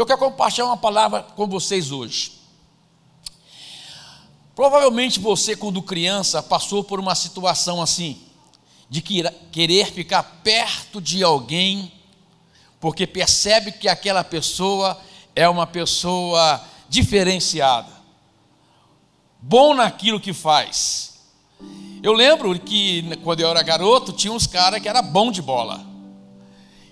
Eu 0.00 0.06
quero 0.06 0.18
compartilhar 0.18 0.64
uma 0.64 0.78
palavra 0.78 1.22
com 1.22 1.46
vocês 1.46 1.92
hoje. 1.92 2.32
Provavelmente 4.54 5.20
você, 5.20 5.54
quando 5.54 5.82
criança, 5.82 6.42
passou 6.42 6.82
por 6.82 6.98
uma 6.98 7.14
situação 7.14 7.82
assim, 7.82 8.18
de 8.88 9.02
querer 9.02 9.92
ficar 9.92 10.22
perto 10.42 11.02
de 11.02 11.22
alguém, 11.22 11.92
porque 12.80 13.06
percebe 13.06 13.72
que 13.72 13.88
aquela 13.88 14.24
pessoa 14.24 14.98
é 15.36 15.46
uma 15.46 15.66
pessoa 15.66 16.64
diferenciada, 16.88 17.92
bom 19.38 19.74
naquilo 19.74 20.18
que 20.18 20.32
faz. 20.32 21.26
Eu 22.02 22.14
lembro 22.14 22.58
que 22.58 23.18
quando 23.22 23.40
eu 23.40 23.50
era 23.50 23.62
garoto, 23.62 24.14
tinha 24.14 24.32
uns 24.32 24.46
caras 24.46 24.80
que 24.80 24.88
era 24.88 25.02
bom 25.02 25.30
de 25.30 25.42
bola. 25.42 25.89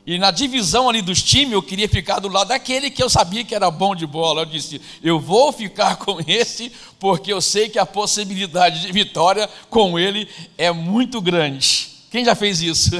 E 0.08 0.16
na 0.16 0.30
divisão 0.30 0.88
ali 0.88 1.02
dos 1.02 1.22
times, 1.22 1.52
eu 1.52 1.62
queria 1.62 1.86
ficar 1.86 2.18
do 2.18 2.28
lado 2.28 2.48
daquele 2.48 2.90
que 2.90 3.02
eu 3.02 3.10
sabia 3.10 3.44
que 3.44 3.54
era 3.54 3.70
bom 3.70 3.94
de 3.94 4.06
bola. 4.06 4.40
Eu 4.40 4.46
disse: 4.46 4.80
eu 5.02 5.20
vou 5.20 5.52
ficar 5.52 5.96
com 6.00 6.18
esse, 6.26 6.72
porque 6.98 7.30
eu 7.30 7.42
sei 7.42 7.68
que 7.68 7.78
a 7.78 7.84
possibilidade 7.84 8.80
de 8.80 8.90
vitória 8.90 9.46
com 9.68 9.98
ele 9.98 10.26
é 10.56 10.72
muito 10.72 11.20
grande. 11.20 11.90
Quem 12.10 12.24
já 12.24 12.34
fez 12.34 12.62
isso? 12.62 12.90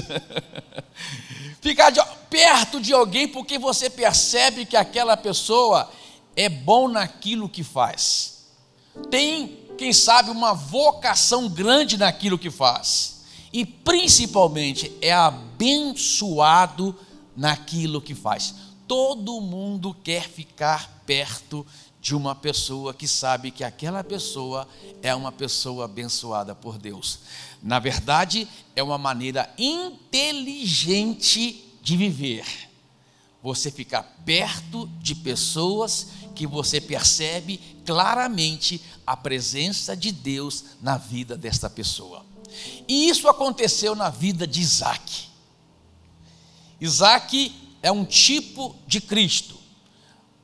ficar 1.62 1.88
de, 1.88 2.00
perto 2.28 2.78
de 2.78 2.92
alguém 2.92 3.26
porque 3.26 3.58
você 3.58 3.88
percebe 3.88 4.66
que 4.66 4.76
aquela 4.76 5.16
pessoa 5.16 5.90
é 6.36 6.50
bom 6.50 6.88
naquilo 6.88 7.48
que 7.48 7.64
faz. 7.64 8.44
Tem, 9.10 9.56
quem 9.78 9.94
sabe, 9.94 10.28
uma 10.28 10.52
vocação 10.52 11.48
grande 11.48 11.96
naquilo 11.96 12.36
que 12.36 12.50
faz 12.50 13.17
e 13.58 13.66
principalmente 13.66 14.92
é 15.00 15.12
abençoado 15.12 16.94
naquilo 17.36 18.00
que 18.00 18.14
faz. 18.14 18.54
Todo 18.86 19.40
mundo 19.40 19.92
quer 19.92 20.28
ficar 20.28 21.02
perto 21.04 21.66
de 22.00 22.14
uma 22.14 22.36
pessoa 22.36 22.94
que 22.94 23.08
sabe 23.08 23.50
que 23.50 23.64
aquela 23.64 24.04
pessoa 24.04 24.68
é 25.02 25.12
uma 25.12 25.32
pessoa 25.32 25.86
abençoada 25.86 26.54
por 26.54 26.78
Deus. 26.78 27.18
Na 27.60 27.80
verdade, 27.80 28.46
é 28.76 28.82
uma 28.82 28.96
maneira 28.96 29.52
inteligente 29.58 30.94
de 31.82 31.96
viver. 31.96 32.46
Você 33.42 33.72
ficar 33.72 34.04
perto 34.24 34.88
de 35.00 35.16
pessoas 35.16 36.10
que 36.32 36.46
você 36.46 36.80
percebe 36.80 37.58
claramente 37.84 38.80
a 39.04 39.16
presença 39.16 39.96
de 39.96 40.12
Deus 40.12 40.64
na 40.80 40.96
vida 40.96 41.36
desta 41.36 41.68
pessoa. 41.68 42.24
E 42.86 43.08
isso 43.08 43.28
aconteceu 43.28 43.94
na 43.94 44.10
vida 44.10 44.46
de 44.46 44.60
Isaac. 44.60 45.28
Isaac 46.80 47.52
é 47.82 47.90
um 47.90 48.04
tipo 48.04 48.76
de 48.86 49.00
Cristo. 49.00 49.56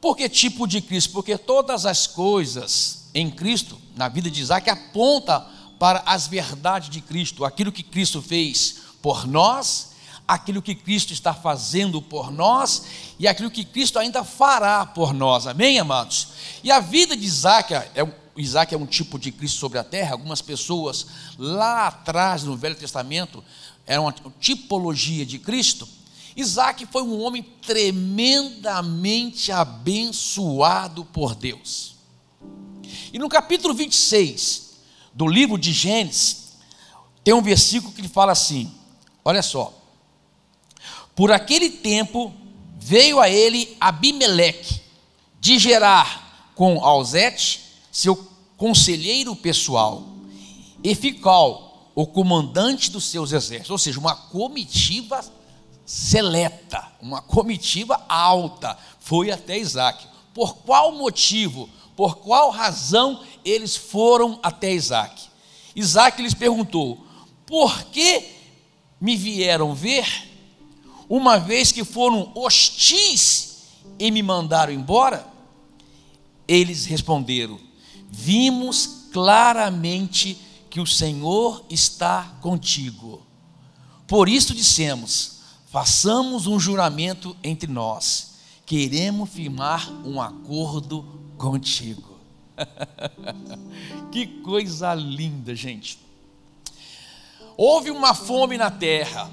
Por 0.01 0.17
que 0.17 0.29
tipo 0.29 0.67
de 0.67 0.81
Cristo? 0.81 1.13
Porque 1.13 1.39
todas 1.39 1.87
as 1.87 2.07
coisas 2.07 3.09
em 3.15 3.31
Cristo, 3.31 3.81
na 3.97 4.09
vida 4.09 4.31
de 4.31 4.41
Isaac, 4.41 4.69
aponta 4.69 5.41
para 5.79 6.03
as 6.07 6.27
verdades 6.27 6.91
de 6.91 7.01
Cristo, 7.01 7.45
aquilo 7.45 7.73
que 7.73 7.83
Cristo 7.83 8.21
fez 8.21 8.83
por 9.01 9.27
nós, 9.27 9.93
aquilo 10.27 10.63
que 10.63 10.75
Cristo 10.75 11.13
está 11.13 11.35
fazendo 11.35 12.01
por 12.01 12.31
nós 12.31 12.83
e 13.19 13.29
aquilo 13.29 13.51
que 13.51 13.65
Cristo 13.65 13.99
ainda 13.99 14.25
fará 14.25 14.85
por 14.87 15.13
nós. 15.13 15.47
Amém, 15.47 15.79
amados? 15.79 16.29
E 16.63 16.71
a 16.71 16.81
vida 16.81 17.17
de 17.17 17.25
Isaac 17.25 17.75
é 17.75 18.24
Isaac 18.37 18.75
é 18.75 18.79
um 18.79 18.87
tipo 18.87 19.19
de 19.19 19.31
Cristo 19.31 19.59
sobre 19.59 19.79
a 19.79 19.85
terra. 19.85 20.13
Algumas 20.13 20.43
pessoas 20.43 21.07
lá 21.39 21.87
atrás 21.87 22.43
no 22.45 22.57
Velho 22.57 22.75
Testamento 22.75 23.43
eram 23.87 24.05
uma 24.05 24.15
tipologia 24.41 25.25
de 25.25 25.39
Cristo. 25.39 25.89
Isaac 26.37 26.87
foi 26.87 27.03
um 27.03 27.23
homem 27.23 27.43
tremendamente 27.63 29.53
abençoado 29.53 31.05
por 31.05 31.35
Deus. 31.35 31.95
E 33.13 33.19
no 33.19 33.29
capítulo 33.29 33.73
26 33.73 34.75
do 35.13 35.29
livro 35.29 35.57
de 35.57 35.73
Gênesis, 35.73 36.55
tem 37.23 37.33
um 37.33 37.43
versículo 37.43 37.93
que 37.93 38.07
fala 38.09 38.33
assim: 38.33 38.73
olha 39.25 39.43
só. 39.43 39.73
Por 41.15 41.31
aquele 41.31 41.71
tempo 41.71 42.35
veio 42.77 43.21
a 43.21 43.31
ele 43.31 43.77
Abimeleque 43.81 44.81
de 45.41 45.59
Gerar 45.59 46.51
com 46.57 46.85
Alzete, 46.85 47.61
seu 47.93 48.17
conselheiro 48.65 49.37
pessoal, 49.37 50.03
e 50.83 50.95
Fical, 50.95 51.91
o 51.95 52.07
comandante 52.07 52.91
dos 52.91 53.05
seus 53.05 53.31
exércitos, 53.31 53.71
ou 53.71 53.77
seja, 53.77 54.01
uma 54.01 54.17
comitiva 54.17 55.23
seleta, 55.85 56.83
uma 56.99 57.21
comitiva 57.21 58.03
alta, 58.09 58.75
foi 58.99 59.31
até 59.31 59.59
Isaac. 59.59 60.07
Por 60.33 60.57
qual 60.57 60.93
motivo, 60.93 61.69
por 61.95 62.17
qual 62.17 62.49
razão 62.49 63.23
eles 63.45 63.77
foram 63.77 64.41
até 64.43 64.73
Isaac? 64.73 65.25
Isaac 65.77 66.23
lhes 66.23 66.33
perguntou: 66.33 67.05
Por 67.45 67.85
que 67.89 68.31
me 68.99 69.15
vieram 69.15 69.75
ver, 69.75 70.07
uma 71.07 71.37
vez 71.37 71.71
que 71.71 71.85
foram 71.85 72.33
hostis 72.35 73.59
e 73.99 74.11
me 74.11 74.23
mandaram 74.23 74.73
embora? 74.73 75.27
Eles 76.49 76.87
responderam: 76.87 77.61
vimos 78.15 79.09
claramente 79.13 80.39
que 80.71 80.81
o 80.81 80.87
Senhor 80.87 81.65
está 81.69 82.37
contigo. 82.41 83.23
Por 84.07 84.29
isso 84.29 84.55
dissemos: 84.55 85.41
façamos 85.67 86.47
um 86.47 86.59
juramento 86.59 87.37
entre 87.43 87.71
nós, 87.71 88.35
queremos 88.65 89.31
firmar 89.31 89.91
um 90.05 90.21
acordo 90.21 91.05
contigo. 91.37 92.15
que 94.13 94.27
coisa 94.27 94.95
linda, 94.95 95.55
gente. 95.55 95.99
Houve 97.57 97.91
uma 97.91 98.15
fome 98.15 98.57
na 98.57 98.71
terra 98.71 99.31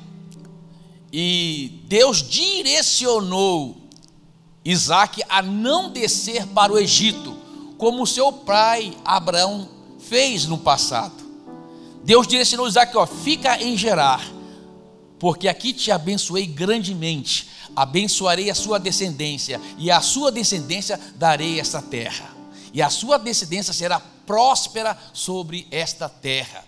e 1.11 1.81
Deus 1.87 2.21
direcionou 2.27 3.77
Isaac 4.63 5.21
a 5.27 5.41
não 5.41 5.91
descer 5.91 6.45
para 6.47 6.71
o 6.71 6.77
Egito 6.77 7.30
como 7.81 8.05
seu 8.05 8.31
pai 8.31 8.95
Abraão 9.03 9.67
fez 9.97 10.45
no 10.45 10.59
passado. 10.59 11.15
Deus 12.03 12.27
direcionou 12.27 12.67
Isaac, 12.67 12.95
ó, 12.95 13.07
fica 13.07 13.59
em 13.59 13.75
Gerar, 13.75 14.21
porque 15.17 15.47
aqui 15.47 15.73
te 15.73 15.91
abençoei 15.91 16.45
grandemente, 16.45 17.49
abençoarei 17.75 18.51
a 18.51 18.55
sua 18.55 18.79
descendência, 18.79 19.59
e 19.79 19.89
a 19.89 19.99
sua 19.99 20.31
descendência 20.31 20.99
darei 21.15 21.59
esta 21.59 21.81
terra, 21.81 22.29
e 22.71 22.83
a 22.83 22.89
sua 22.91 23.17
descendência 23.17 23.73
será 23.73 23.99
próspera 24.27 24.95
sobre 25.11 25.67
esta 25.71 26.07
terra. 26.07 26.63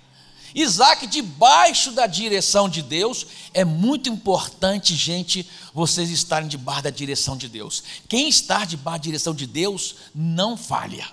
Isaac, 0.55 1.07
debaixo 1.07 1.91
da 1.91 2.05
direção 2.05 2.69
de 2.69 2.81
Deus, 2.81 3.25
é 3.53 3.65
muito 3.65 4.09
importante, 4.09 4.95
gente, 4.95 5.49
vocês 5.73 6.09
estarem 6.09 6.47
debaixo 6.47 6.83
da 6.83 6.89
direção 6.89 7.35
de 7.35 7.47
Deus. 7.47 7.83
Quem 8.07 8.29
está 8.29 8.63
debaixo 8.65 8.99
da 8.99 9.03
direção 9.03 9.33
de 9.33 9.47
Deus 9.47 9.95
não 10.13 10.55
falha. 10.55 11.07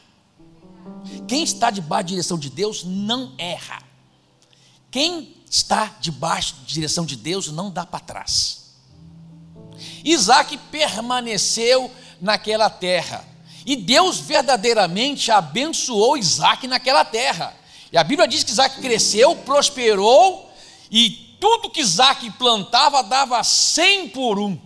Quem 1.26 1.42
está 1.42 1.70
debaixo 1.70 2.04
da 2.04 2.08
direção 2.08 2.38
de 2.38 2.50
Deus 2.50 2.84
não 2.84 3.32
erra. 3.38 3.82
Quem 4.90 5.36
está 5.48 5.96
debaixo 6.00 6.56
da 6.56 6.66
direção 6.66 7.04
de 7.06 7.16
Deus 7.16 7.48
não 7.48 7.70
dá 7.70 7.86
para 7.86 8.00
trás. 8.00 8.60
Isaac 10.04 10.56
permaneceu 10.70 11.90
naquela 12.20 12.68
terra. 12.68 13.24
E 13.64 13.76
Deus 13.76 14.18
verdadeiramente 14.18 15.30
abençoou 15.30 16.16
Isaac 16.16 16.66
naquela 16.66 17.04
terra. 17.04 17.54
E 17.92 17.98
a 17.98 18.04
Bíblia 18.04 18.28
diz 18.28 18.44
que 18.44 18.50
Isaac 18.50 18.80
cresceu, 18.80 19.34
prosperou, 19.36 20.50
e 20.90 21.36
tudo 21.40 21.70
que 21.70 21.80
Isaac 21.80 22.30
plantava 22.32 23.02
dava 23.02 23.42
cem 23.42 24.08
por 24.08 24.38
um. 24.38 24.58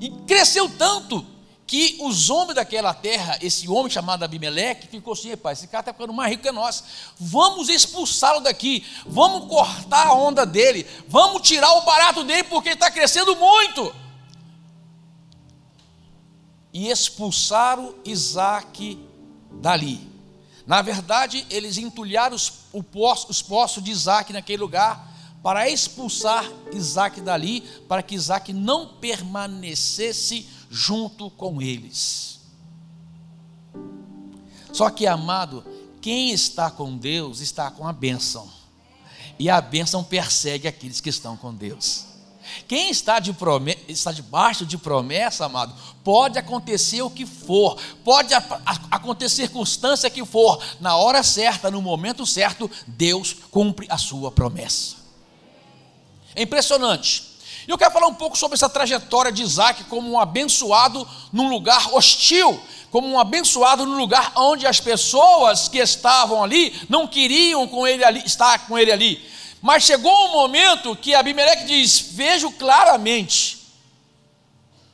E 0.00 0.10
cresceu 0.26 0.68
tanto 0.68 1.26
que 1.66 1.96
os 2.00 2.28
homens 2.28 2.56
daquela 2.56 2.92
terra, 2.92 3.38
esse 3.40 3.66
homem 3.66 3.90
chamado 3.90 4.22
Abimeleque, 4.22 4.88
ficou 4.88 5.14
assim: 5.14 5.34
pai, 5.36 5.54
esse 5.54 5.66
cara 5.66 5.80
está 5.80 5.92
ficando 5.92 6.12
mais 6.12 6.30
rico 6.30 6.42
que 6.42 6.52
nós, 6.52 6.84
vamos 7.18 7.68
expulsá-lo 7.68 8.40
daqui, 8.40 8.86
vamos 9.06 9.48
cortar 9.48 10.08
a 10.08 10.12
onda 10.12 10.44
dele, 10.44 10.86
vamos 11.08 11.40
tirar 11.40 11.72
o 11.78 11.82
barato 11.82 12.24
dele, 12.24 12.44
porque 12.44 12.68
ele 12.68 12.74
está 12.74 12.90
crescendo 12.90 13.34
muito. 13.36 13.94
E 16.74 16.90
expulsaram 16.90 17.94
Isaac 18.04 18.98
dali. 19.50 20.11
Na 20.66 20.80
verdade, 20.80 21.46
eles 21.50 21.76
entulharam 21.78 22.36
os, 22.36 22.52
os 23.28 23.42
poços 23.42 23.82
de 23.82 23.90
Isaac 23.90 24.32
naquele 24.32 24.62
lugar 24.62 25.12
para 25.42 25.68
expulsar 25.68 26.48
Isaac 26.72 27.20
dali, 27.20 27.62
para 27.88 28.02
que 28.02 28.14
Isaac 28.14 28.52
não 28.52 28.86
permanecesse 28.86 30.46
junto 30.70 31.28
com 31.30 31.60
eles. 31.60 32.40
Só 34.72 34.88
que, 34.88 35.06
amado, 35.06 35.64
quem 36.00 36.30
está 36.30 36.70
com 36.70 36.96
Deus 36.96 37.40
está 37.40 37.70
com 37.70 37.86
a 37.86 37.92
bênção, 37.92 38.48
e 39.38 39.50
a 39.50 39.60
bênção 39.60 40.04
persegue 40.04 40.68
aqueles 40.68 41.00
que 41.00 41.10
estão 41.10 41.36
com 41.36 41.52
Deus. 41.52 42.11
Quem 42.66 42.90
está, 42.90 43.18
de 43.18 43.32
promessa, 43.32 43.78
está 43.88 44.12
debaixo 44.12 44.64
de 44.64 44.78
promessa, 44.78 45.46
amado, 45.46 45.74
pode 46.02 46.38
acontecer 46.38 47.02
o 47.02 47.10
que 47.10 47.26
for, 47.26 47.78
pode 48.04 48.32
acontecer 48.90 49.42
circunstância 49.42 50.10
que 50.10 50.24
for, 50.24 50.62
na 50.80 50.96
hora 50.96 51.22
certa, 51.22 51.70
no 51.70 51.82
momento 51.82 52.24
certo, 52.26 52.70
Deus 52.86 53.36
cumpre 53.50 53.86
a 53.88 53.98
sua 53.98 54.30
promessa. 54.30 54.96
É 56.34 56.42
impressionante. 56.42 57.32
E 57.66 57.70
eu 57.70 57.78
quero 57.78 57.92
falar 57.92 58.08
um 58.08 58.14
pouco 58.14 58.36
sobre 58.36 58.56
essa 58.56 58.68
trajetória 58.68 59.30
de 59.30 59.42
Isaac 59.42 59.84
como 59.84 60.10
um 60.10 60.18
abençoado 60.18 61.06
num 61.32 61.48
lugar 61.48 61.94
hostil, 61.94 62.60
como 62.90 63.08
um 63.08 63.18
abençoado 63.18 63.86
no 63.86 63.96
lugar 63.96 64.32
onde 64.36 64.66
as 64.66 64.80
pessoas 64.80 65.68
que 65.68 65.78
estavam 65.78 66.42
ali 66.42 66.78
não 66.88 67.06
queriam 67.06 67.66
com 67.66 67.86
ele 67.86 68.04
ali, 68.04 68.22
estar 68.24 68.66
com 68.66 68.78
ele 68.78 68.90
ali. 68.90 69.31
Mas 69.62 69.84
chegou 69.84 70.12
um 70.12 70.32
momento 70.32 70.96
que 70.96 71.14
Abimeleque 71.14 71.66
diz: 71.66 72.00
Vejo 72.10 72.50
claramente 72.50 73.62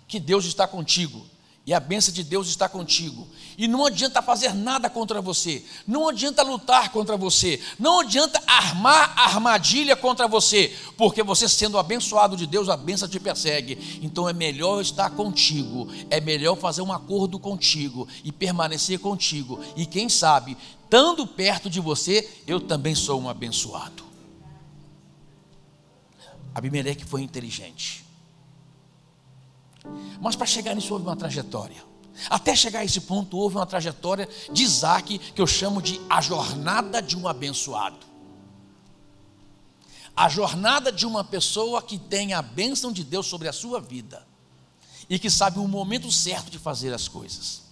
que 0.07 0.21
Deus 0.21 0.45
está 0.45 0.69
contigo, 0.69 1.27
e 1.67 1.73
a 1.73 1.81
bênção 1.81 2.13
de 2.13 2.23
Deus 2.23 2.49
está 2.49 2.69
contigo. 2.69 3.27
E 3.57 3.67
não 3.67 3.85
adianta 3.85 4.23
fazer 4.23 4.55
nada 4.55 4.89
contra 4.89 5.21
você, 5.21 5.65
não 5.87 6.09
adianta 6.09 6.43
lutar 6.43 6.93
contra 6.93 7.17
você, 7.17 7.61
não 7.79 8.01
adianta 8.01 8.41
armar 8.47 9.19
armadilha 9.19 9.97
contra 9.97 10.29
você, 10.29 10.75
porque 10.97 11.23
você 11.23 11.49
sendo 11.49 11.79
abençoado 11.79 12.37
de 12.37 12.47
Deus, 12.47 12.69
a 12.69 12.77
bênção 12.77 13.09
te 13.09 13.19
persegue. 13.19 13.99
Então 14.03 14.29
é 14.29 14.33
melhor 14.33 14.81
estar 14.81 15.11
contigo, 15.11 15.89
é 16.09 16.21
melhor 16.21 16.57
fazer 16.57 16.83
um 16.83 16.93
acordo 16.93 17.39
contigo 17.39 18.07
e 18.23 18.31
permanecer 18.31 18.99
contigo. 18.99 19.59
E 19.75 19.87
quem 19.87 20.09
sabe, 20.09 20.57
estando 20.85 21.27
perto 21.27 21.69
de 21.69 21.81
você, 21.81 22.43
eu 22.47 22.61
também 22.61 22.95
sou 22.95 23.21
um 23.21 23.29
abençoado. 23.29 24.08
Abimeleque 26.59 27.05
foi 27.05 27.23
inteligente. 27.23 28.05
Mas 30.21 30.37
para 30.37 30.47
chegar 30.47 30.75
nisso 30.75 30.93
houve 30.93 31.07
uma 31.07 31.17
trajetória. 31.17 31.83
Até 32.29 32.55
chegar 32.57 32.81
a 32.81 32.85
esse 32.85 33.01
ponto, 33.03 33.37
houve 33.37 33.57
uma 33.57 33.67
trajetória 33.67 34.29
de 34.53 34.63
Isaac 34.63 35.19
que 35.19 35.41
eu 35.41 35.47
chamo 35.47 35.81
de 35.81 36.01
a 36.11 36.21
jornada 36.21 37.01
de 37.01 37.17
um 37.17 37.29
abençoado. 37.29 38.07
A 40.17 40.29
jornada 40.29 40.91
de 40.91 41.07
uma 41.07 41.23
pessoa 41.23 41.81
que 41.81 41.97
tem 41.97 42.33
a 42.33 42.43
bênção 42.43 42.91
de 42.91 43.05
Deus 43.05 43.27
sobre 43.27 43.47
a 43.47 43.53
sua 43.53 43.81
vida 43.81 44.27
e 45.09 45.19
que 45.19 45.31
sabe 45.31 45.61
o 45.61 45.69
momento 45.69 46.11
certo 46.11 46.51
de 46.51 46.59
fazer 46.59 46.93
as 46.93 47.07
coisas. 47.07 47.63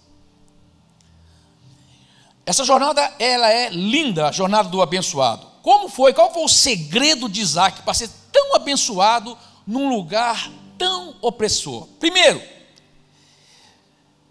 Essa 2.45 2.63
jornada, 2.63 3.01
ela 3.19 3.51
é 3.51 3.69
linda, 3.69 4.29
a 4.29 4.31
jornada 4.31 4.69
do 4.69 4.81
abençoado. 4.81 5.45
Como 5.61 5.89
foi? 5.89 6.13
Qual 6.13 6.33
foi 6.33 6.45
o 6.45 6.47
segredo 6.47 7.27
de 7.27 7.41
Isaac 7.41 7.81
para 7.81 7.93
ser 7.93 8.09
tão 8.37 8.55
abençoado 8.55 9.35
num 9.65 9.89
lugar 9.89 10.51
tão 10.77 11.15
opressor? 11.21 11.87
Primeiro, 11.99 12.39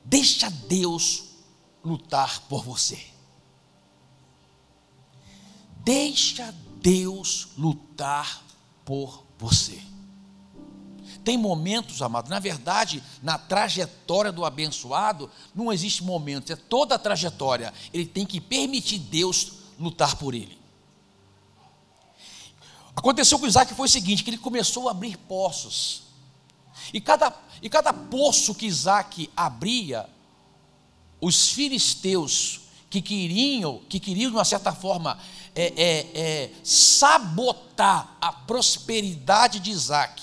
deixa 0.05 0.49
Deus 0.49 1.25
lutar 1.85 2.43
por 2.43 2.63
você. 2.63 3.05
Deixa 5.79 6.55
Deus 6.81 7.49
lutar 7.59 8.45
por 8.85 9.25
você. 9.37 9.81
Tem 11.25 11.37
momentos, 11.37 12.01
amado, 12.01 12.31
na 12.31 12.39
verdade, 12.39 13.03
na 13.21 13.37
trajetória 13.37 14.31
do 14.31 14.45
abençoado, 14.45 15.29
não 15.53 15.73
existe 15.73 16.05
momento, 16.05 16.53
é 16.53 16.57
toda 16.57 16.95
a 16.95 16.99
trajetória. 16.99 17.75
Ele 17.93 18.07
tem 18.07 18.25
que 18.25 18.41
permitir 18.41 19.01
Deus 19.01 19.53
lutar 19.77 20.15
por 20.15 20.33
ele. 20.33 20.57
Aconteceu 22.97 23.39
com 23.39 23.47
Isaac 23.47 23.75
foi 23.75 23.87
o 23.87 23.91
seguinte: 23.91 24.25
que 24.25 24.31
ele 24.31 24.39
começou 24.39 24.89
a 24.89 24.93
abrir 24.93 25.19
poços. 25.19 26.05
E 26.93 27.01
cada, 27.01 27.33
e 27.61 27.69
cada 27.69 27.93
poço 27.93 28.55
que 28.55 28.67
Isaac 28.67 29.31
abria, 29.37 30.09
os 31.21 31.51
filisteus 31.51 32.61
que 32.89 33.03
queriam, 33.03 33.81
que 33.89 34.01
queriam 34.01 34.31
de 34.31 34.37
uma 34.37 34.45
certa 34.45 34.73
forma 34.73 35.19
é, 35.55 35.73
é, 35.77 36.21
é, 36.21 36.51
sabotar 36.65 38.17
a 38.21 38.33
prosperidade 38.33 39.61
de 39.61 39.71
Isaac, 39.71 40.23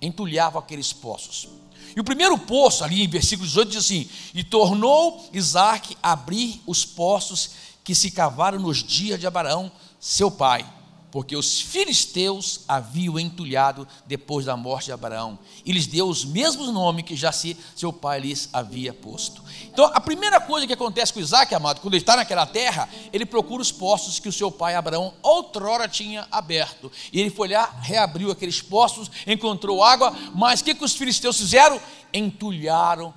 entulhavam 0.00 0.60
aqueles 0.60 0.92
poços. 0.92 1.48
E 1.96 2.00
o 2.00 2.04
primeiro 2.04 2.38
poço, 2.38 2.84
ali 2.84 3.02
em 3.02 3.08
versículo 3.08 3.46
18, 3.46 3.68
diz 3.70 3.84
assim: 3.84 4.08
E 4.32 4.42
tornou 4.42 5.28
Isaac 5.32 5.96
abrir 6.02 6.62
os 6.66 6.86
poços 6.86 7.50
que 7.84 7.94
se 7.94 8.10
cavaram 8.10 8.58
nos 8.58 8.82
dias 8.82 9.20
de 9.20 9.26
Abraão, 9.26 9.70
seu 9.98 10.30
pai 10.30 10.77
porque 11.10 11.34
os 11.34 11.60
filisteus 11.60 12.60
haviam 12.68 13.18
entulhado 13.18 13.88
depois 14.06 14.44
da 14.44 14.56
morte 14.56 14.86
de 14.86 14.92
Abraão, 14.92 15.38
e 15.64 15.72
lhes 15.72 15.86
deu 15.86 16.06
os 16.06 16.24
mesmos 16.24 16.72
nomes 16.72 17.04
que 17.04 17.16
já 17.16 17.32
se 17.32 17.56
seu 17.74 17.92
pai 17.92 18.20
lhes 18.20 18.48
havia 18.52 18.92
posto. 18.92 19.42
Então, 19.64 19.86
a 19.86 20.00
primeira 20.00 20.40
coisa 20.40 20.66
que 20.66 20.72
acontece 20.72 21.12
com 21.12 21.20
Isaac, 21.20 21.54
amado, 21.54 21.80
quando 21.80 21.94
ele 21.94 22.02
está 22.02 22.16
naquela 22.16 22.44
terra, 22.44 22.88
ele 23.12 23.24
procura 23.24 23.62
os 23.62 23.72
postos 23.72 24.18
que 24.18 24.28
o 24.28 24.32
seu 24.32 24.50
pai 24.50 24.74
Abraão 24.74 25.14
outrora 25.22 25.88
tinha 25.88 26.26
aberto, 26.30 26.92
e 27.12 27.20
ele 27.20 27.30
foi 27.30 27.48
lá, 27.48 27.74
reabriu 27.80 28.30
aqueles 28.30 28.60
postos, 28.60 29.10
encontrou 29.26 29.82
água, 29.82 30.14
mas 30.34 30.60
o 30.60 30.64
que, 30.64 30.74
que 30.74 30.84
os 30.84 30.94
filisteus 30.94 31.38
fizeram? 31.38 31.80
Entulharam 32.12 33.14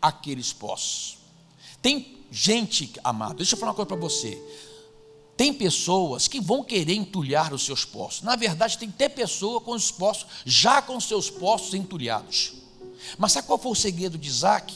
aqueles 0.00 0.52
postos. 0.52 1.18
Tem 1.80 2.18
gente, 2.30 2.92
amado, 3.02 3.36
deixa 3.36 3.54
eu 3.54 3.58
falar 3.58 3.72
uma 3.72 3.76
coisa 3.76 3.88
para 3.88 3.96
você 3.96 4.40
tem 5.36 5.52
pessoas 5.52 6.28
que 6.28 6.40
vão 6.40 6.62
querer 6.62 6.94
entulhar 6.94 7.52
os 7.52 7.64
seus 7.64 7.84
poços. 7.84 8.22
Na 8.22 8.36
verdade, 8.36 8.78
tem 8.78 8.88
até 8.88 9.08
pessoa 9.08 9.60
com 9.60 9.72
os 9.72 9.90
poços, 9.90 10.26
já 10.44 10.82
com 10.82 11.00
seus 11.00 11.30
poços 11.30 11.74
entulhados. 11.74 12.52
Mas 13.18 13.32
sabe 13.32 13.46
qual 13.46 13.58
foi 13.58 13.72
o 13.72 13.76
segredo 13.76 14.18
de 14.18 14.28
Isaac? 14.28 14.74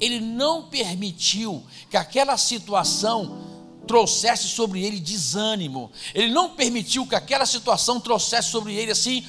Ele 0.00 0.20
não 0.20 0.64
permitiu 0.64 1.62
que 1.90 1.96
aquela 1.96 2.36
situação 2.36 3.52
trouxesse 3.86 4.48
sobre 4.48 4.84
ele 4.84 4.98
desânimo. 4.98 5.90
Ele 6.14 6.32
não 6.32 6.50
permitiu 6.50 7.06
que 7.06 7.14
aquela 7.14 7.46
situação 7.46 8.00
trouxesse 8.00 8.50
sobre 8.50 8.74
ele 8.74 8.90
assim 8.90 9.24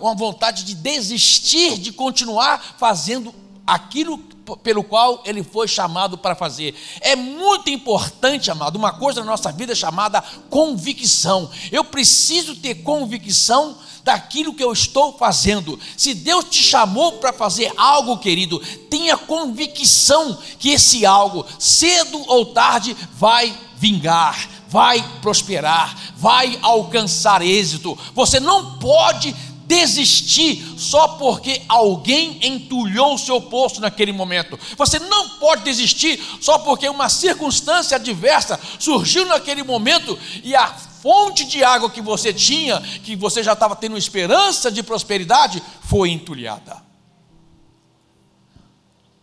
uma 0.00 0.14
vontade 0.14 0.64
de 0.64 0.74
desistir 0.74 1.78
de 1.78 1.92
continuar 1.92 2.76
fazendo 2.78 3.32
aquilo 3.66 4.18
pelo 4.62 4.82
qual 4.82 5.22
ele 5.24 5.42
foi 5.42 5.68
chamado 5.68 6.18
para 6.18 6.34
fazer. 6.34 6.74
É 7.00 7.14
muito 7.14 7.70
importante, 7.70 8.50
amado, 8.50 8.76
uma 8.76 8.92
coisa 8.92 9.20
na 9.20 9.26
nossa 9.26 9.52
vida 9.52 9.74
chamada 9.74 10.22
convicção. 10.50 11.50
Eu 11.70 11.84
preciso 11.84 12.56
ter 12.56 12.76
convicção 12.76 13.76
daquilo 14.04 14.54
que 14.54 14.64
eu 14.64 14.72
estou 14.72 15.16
fazendo. 15.16 15.78
Se 15.96 16.14
Deus 16.14 16.46
te 16.46 16.62
chamou 16.62 17.12
para 17.12 17.32
fazer 17.32 17.72
algo, 17.76 18.18
querido, 18.18 18.58
tenha 18.90 19.16
convicção 19.16 20.36
que 20.58 20.70
esse 20.70 21.06
algo, 21.06 21.46
cedo 21.58 22.22
ou 22.28 22.46
tarde, 22.46 22.96
vai 23.14 23.56
vingar, 23.76 24.48
vai 24.68 25.04
prosperar, 25.20 25.96
vai 26.16 26.58
alcançar 26.62 27.42
êxito. 27.42 27.98
Você 28.14 28.40
não 28.40 28.78
pode 28.78 29.34
desistir 29.66 30.62
só 30.78 31.08
porque 31.08 31.62
alguém 31.68 32.38
entulhou 32.42 33.14
o 33.14 33.18
seu 33.18 33.40
poço 33.40 33.80
naquele 33.80 34.12
momento. 34.12 34.58
Você 34.76 34.98
não 34.98 35.38
pode 35.38 35.62
desistir 35.62 36.20
só 36.40 36.58
porque 36.58 36.88
uma 36.88 37.08
circunstância 37.08 37.96
adversa 37.96 38.58
surgiu 38.78 39.26
naquele 39.26 39.62
momento 39.62 40.18
e 40.42 40.54
a 40.54 40.68
fonte 40.68 41.44
de 41.44 41.64
água 41.64 41.90
que 41.90 42.00
você 42.00 42.32
tinha, 42.32 42.80
que 42.80 43.16
você 43.16 43.42
já 43.42 43.54
estava 43.54 43.74
tendo 43.74 43.98
esperança 43.98 44.70
de 44.70 44.82
prosperidade, 44.82 45.62
foi 45.82 46.10
entulhada. 46.10 46.82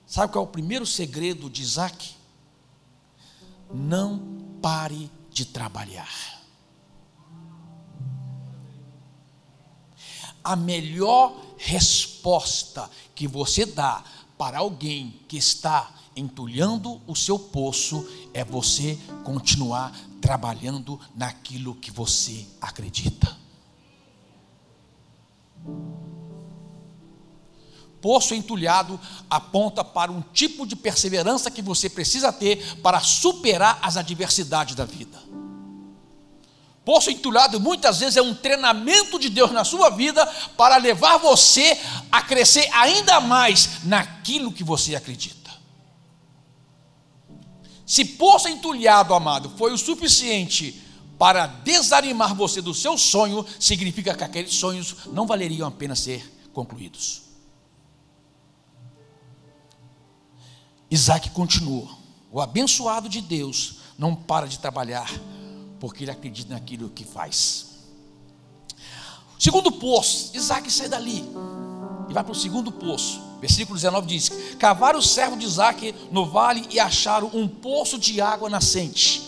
Sabe 0.06 0.34
qual 0.34 0.44
é 0.44 0.48
o 0.48 0.52
primeiro 0.52 0.86
segredo 0.86 1.50
de 1.50 1.62
Isaac? 1.62 2.16
Não 3.72 4.20
pare 4.62 5.10
de 5.32 5.46
trabalhar. 5.46 6.39
A 10.50 10.56
melhor 10.56 11.36
resposta 11.58 12.90
que 13.14 13.28
você 13.28 13.68
dá 13.68 14.04
para 14.36 14.58
alguém 14.58 15.20
que 15.28 15.38
está 15.38 15.92
entulhando 16.16 17.00
o 17.06 17.16
seu 17.16 17.38
poço 17.38 18.10
é 18.34 18.44
você 18.44 18.98
continuar 19.24 19.96
trabalhando 20.20 21.00
naquilo 21.16 21.76
que 21.76 21.92
você 21.92 22.48
acredita. 22.60 23.38
Poço 28.02 28.34
entulhado 28.34 29.00
aponta 29.30 29.84
para 29.84 30.12
um 30.12 30.22
tipo 30.34 30.66
de 30.66 30.76
perseverança 30.76 31.52
que 31.52 31.62
você 31.62 31.88
precisa 31.88 32.34
ter 32.34 32.78
para 32.78 33.00
superar 33.02 33.78
as 33.84 33.98
adversidades 33.98 34.74
da 34.74 34.86
vida. 34.86 35.20
Poço 36.90 37.12
entulhado 37.12 37.60
muitas 37.60 38.00
vezes 38.00 38.18
é 38.18 38.22
um 38.24 38.34
treinamento 38.34 39.20
de 39.20 39.30
Deus 39.30 39.52
na 39.52 39.64
sua 39.64 39.92
vida 39.92 40.26
para 40.58 40.76
levar 40.78 41.18
você 41.18 41.80
a 42.12 42.20
crescer 42.24 42.68
ainda 42.74 43.22
mais 43.22 43.84
naquilo 43.84 44.52
que 44.52 44.64
você 44.64 44.96
acredita. 44.96 45.52
Se 47.86 48.04
poço 48.04 48.48
entulhado, 48.48 49.14
amado, 49.14 49.52
foi 49.56 49.72
o 49.72 49.78
suficiente 49.78 50.82
para 51.20 51.46
desanimar 51.46 52.34
você 52.34 52.60
do 52.60 52.74
seu 52.74 52.98
sonho, 52.98 53.46
significa 53.60 54.16
que 54.16 54.24
aqueles 54.24 54.56
sonhos 54.56 54.96
não 55.14 55.28
valeriam 55.28 55.68
a 55.68 55.72
pena 55.72 55.96
ser 55.96 56.28
concluídos. 56.52 57.22
Isaac 60.90 61.30
continuou. 61.30 61.88
O 62.32 62.42
abençoado 62.42 63.08
de 63.08 63.22
Deus 63.22 63.76
não 63.96 64.16
para 64.16 64.48
de 64.48 64.58
trabalhar, 64.58 65.08
porque 65.80 66.04
ele 66.04 66.12
acredita 66.12 66.54
naquilo 66.54 66.90
que 66.90 67.04
faz. 67.04 67.68
Segundo 69.38 69.72
poço, 69.72 70.32
Isaac 70.34 70.70
sai 70.72 70.90
dali 70.90 71.24
e 72.10 72.14
vai 72.14 72.24
para 72.24 72.32
o 72.32 72.36
segundo 72.36 72.72
poço. 72.72 73.22
Versículo 73.40 73.76
19 73.76 74.08
diz: 74.08 74.30
Cavaram 74.60 75.00
o 75.00 75.04
servo 75.04 75.38
de 75.38 75.46
Isaac 75.46 75.96
no 76.12 76.26
vale 76.26 76.68
e 76.70 76.80
acharam 76.80 77.30
um 77.34 77.48
poço 77.48 77.98
de 77.98 78.20
água 78.20 78.50
nascente. 78.50 79.22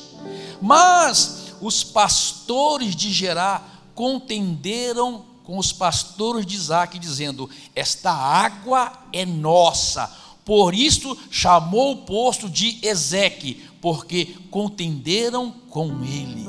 Mas 0.62 1.54
os 1.62 1.84
pastores 1.84 2.96
de 2.96 3.12
Gerá 3.12 3.64
contenderam 3.96 5.26
com 5.44 5.58
os 5.58 5.72
pastores 5.72 6.46
de 6.46 6.56
Isaac, 6.56 7.00
dizendo: 7.00 7.50
Esta 7.76 8.12
água 8.12 8.92
é 9.14 9.26
nossa. 9.26 10.12
Por 10.44 10.74
isso 10.74 11.18
chamou 11.30 11.94
o 11.94 11.98
poço 11.98 12.50
de 12.50 12.80
Ezeque, 12.82 13.70
porque 13.82 14.38
contenderam 14.50 15.52
com 15.70 16.04
ele. 16.04 16.46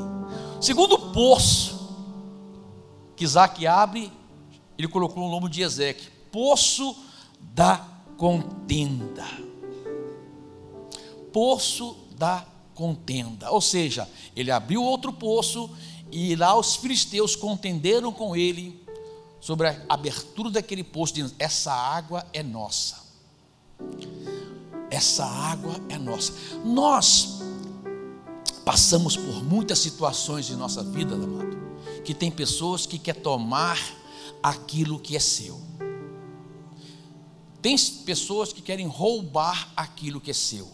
Segundo 0.60 0.98
poço 1.12 1.80
que 3.16 3.24
Isaac 3.24 3.66
abre, 3.66 4.12
ele 4.76 4.86
colocou 4.86 5.26
o 5.26 5.30
nome 5.30 5.48
de 5.48 5.62
Ezeque, 5.62 6.08
poço 6.30 6.96
da 7.40 7.84
contenda. 8.16 9.26
Poço 11.32 11.96
da 12.16 12.46
contenda. 12.74 13.50
Ou 13.50 13.60
seja, 13.60 14.08
ele 14.36 14.50
abriu 14.50 14.82
outro 14.82 15.12
poço 15.12 15.70
e 16.10 16.36
lá 16.36 16.56
os 16.58 16.76
filisteus 16.76 17.34
contenderam 17.34 18.12
com 18.12 18.36
ele 18.36 18.84
sobre 19.40 19.68
a 19.68 19.82
abertura 19.88 20.50
daquele 20.50 20.84
poço, 20.84 21.14
dizendo: 21.14 21.34
Essa 21.38 21.72
água 21.72 22.26
é 22.32 22.42
nossa. 22.42 23.02
Essa 24.92 25.24
água 25.24 25.74
é 25.88 25.96
nossa. 25.96 26.34
Nós 26.62 27.40
passamos 28.62 29.16
por 29.16 29.42
muitas 29.42 29.78
situações 29.78 30.50
em 30.50 30.54
nossa 30.54 30.84
vida, 30.84 31.14
amado, 31.14 31.56
que 32.04 32.12
tem 32.12 32.30
pessoas 32.30 32.84
que 32.84 32.98
quer 32.98 33.14
tomar 33.14 33.78
aquilo 34.42 35.00
que 35.00 35.16
é 35.16 35.18
seu. 35.18 35.58
Tem 37.62 37.74
pessoas 38.04 38.52
que 38.52 38.60
querem 38.60 38.86
roubar 38.86 39.72
aquilo 39.74 40.20
que 40.20 40.30
é 40.30 40.34
seu. 40.34 40.70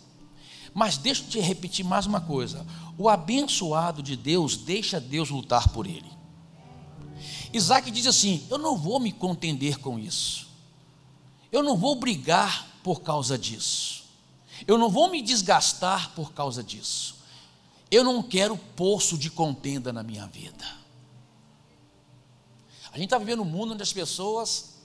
Mas 0.75 0.97
deixa 0.97 1.23
eu 1.23 1.29
te 1.29 1.39
repetir 1.39 1.85
mais 1.85 2.05
uma 2.05 2.21
coisa: 2.21 2.67
o 2.99 3.09
abençoado 3.09 4.03
de 4.03 4.17
Deus 4.17 4.57
deixa 4.57 4.99
Deus 4.99 5.31
lutar 5.31 5.69
por 5.69 5.87
ele. 5.87 6.11
Isaac 7.53 7.89
diz 7.93 8.09
assim: 8.09 8.45
Eu 8.51 8.59
não 8.59 8.77
vou 8.77 8.99
me 8.99 9.13
contender 9.13 9.79
com 9.79 9.97
isso, 9.97 10.49
eu 11.53 11.63
não 11.63 11.77
vou 11.77 11.95
brigar 11.95 12.67
por 12.83 13.03
causa 13.03 13.37
disso, 13.37 13.98
eu 14.67 14.79
não 14.79 14.91
vou 14.91 15.11
me 15.11 15.23
desgastar 15.23 16.12
por 16.15 16.33
causa 16.33 16.62
disso, 16.62 17.17
eu 17.91 18.05
não 18.05 18.23
quero 18.23 18.57
poço 18.57 19.17
de 19.17 19.31
contenda 19.31 19.93
na 19.93 20.03
minha 20.03 20.27
vida. 20.27 20.79
A 22.93 22.97
gente 22.97 23.07
está 23.07 23.19
vivendo 23.19 23.43
um 23.43 23.47
mundo 23.47 23.75
onde 23.75 23.83
as 23.83 23.93
pessoas 23.93 24.79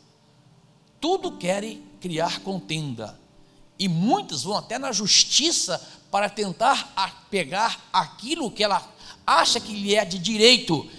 tudo 1.00 1.34
querem 1.34 1.84
criar 2.00 2.39
contenda. 2.39 3.20
E 3.77 3.89
muitos 3.89 4.44
vão 4.44 4.56
até 4.56 4.77
na 4.77 4.92
justiça 4.92 5.82
para 6.10 6.30
tentar 6.30 6.94
pegar 7.30 7.89
aquilo 7.92 8.51
que 8.51 8.63
ela 8.63 8.88
acha 9.25 9.60
que 9.60 9.74
lhe 9.74 9.96
é 9.96 10.06
de 10.06 10.20
direito. 10.20 10.89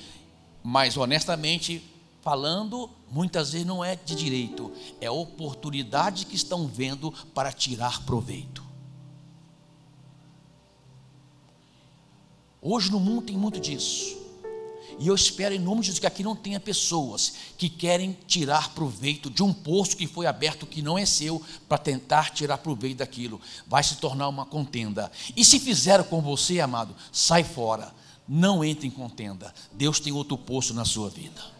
Mas 0.62 0.96
honestamente 0.96 1.82
falando, 2.20 2.90
muitas 3.14 3.52
vezes 3.52 3.66
não 3.66 3.84
é 3.84 3.94
de 3.94 4.16
direito, 4.16 4.72
é 5.00 5.08
oportunidade 5.08 6.26
que 6.26 6.34
estão 6.34 6.66
vendo 6.66 7.12
para 7.32 7.52
tirar 7.52 8.02
proveito. 8.04 8.64
Hoje 12.60 12.90
no 12.90 12.98
mundo 12.98 13.22
tem 13.22 13.36
muito 13.36 13.60
disso. 13.60 14.24
E 14.98 15.06
eu 15.06 15.14
espero 15.14 15.54
em 15.54 15.58
nome 15.58 15.80
de 15.80 15.86
Jesus 15.86 16.00
que 16.00 16.06
aqui 16.06 16.22
não 16.24 16.34
tenha 16.34 16.58
pessoas 16.58 17.34
que 17.56 17.68
querem 17.68 18.16
tirar 18.26 18.70
proveito 18.74 19.30
de 19.30 19.42
um 19.42 19.52
poço 19.52 19.96
que 19.96 20.06
foi 20.06 20.26
aberto 20.26 20.66
que 20.66 20.82
não 20.82 20.98
é 20.98 21.06
seu 21.06 21.40
para 21.68 21.78
tentar 21.78 22.30
tirar 22.30 22.58
proveito 22.58 22.98
daquilo. 22.98 23.40
Vai 23.66 23.82
se 23.82 23.96
tornar 23.96 24.28
uma 24.28 24.46
contenda. 24.46 25.10
E 25.36 25.44
se 25.44 25.60
fizeram 25.60 26.04
com 26.04 26.20
você, 26.20 26.58
amado, 26.58 26.94
sai 27.12 27.44
fora. 27.44 27.94
Não 28.26 28.64
entre 28.64 28.86
em 28.86 28.90
contenda. 28.90 29.52
Deus 29.72 30.00
tem 30.00 30.12
outro 30.12 30.38
poço 30.38 30.72
na 30.72 30.84
sua 30.84 31.10
vida. 31.10 31.53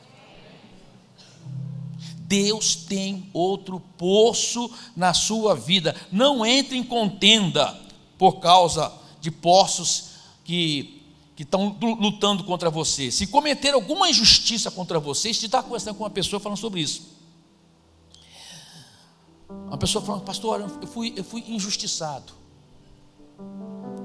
Deus 2.25 2.75
tem 2.75 3.29
outro 3.33 3.81
poço 3.97 4.71
na 4.97 5.15
sua 5.15 5.55
vida. 5.55 5.95
Não 6.11 6.45
entre 6.45 6.77
em 6.77 6.83
contenda 6.83 7.79
por 8.19 8.41
causa 8.41 8.93
de 9.21 9.31
poços 9.31 10.15
que 10.45 11.05
que 11.37 11.43
estão 11.43 11.77
lutando 11.81 12.45
contra 12.45 12.71
você, 12.71 13.11
se 13.11 13.27
cometer 13.27 13.75
alguma 13.75 14.09
injustiça 14.09 14.71
contra 14.71 15.01
você, 15.01 15.35
se 15.35 15.47
está 15.47 15.63
conversando 15.63 15.97
com 15.97 16.05
uma 16.05 16.11
pessoa 16.11 16.39
falando 16.39 16.59
sobre 16.59 16.81
isso. 16.81 17.13
Uma 19.49 19.77
pessoa 19.77 20.05
falando, 20.05 20.23
pastor, 20.23 20.61
eu 20.61 20.87
fui, 20.87 21.13
eu 21.17 21.25
fui 21.25 21.45
injustiçado 21.49 22.33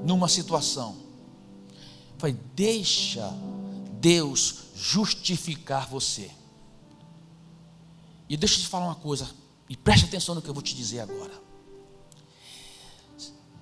numa 0.04 0.26
situação. 0.26 0.96
Eu 1.68 2.18
falei, 2.18 2.36
deixa 2.54 3.32
Deus 4.00 4.64
justificar 4.74 5.86
você. 5.86 6.30
E 8.30 8.36
deixa 8.36 8.54
eu 8.54 8.60
te 8.60 8.68
falar 8.68 8.86
uma 8.86 8.94
coisa, 8.94 9.28
e 9.68 9.76
preste 9.76 10.04
atenção 10.04 10.36
no 10.36 10.40
que 10.40 10.48
eu 10.48 10.54
vou 10.54 10.62
te 10.62 10.74
dizer 10.74 11.00
agora. 11.00 11.34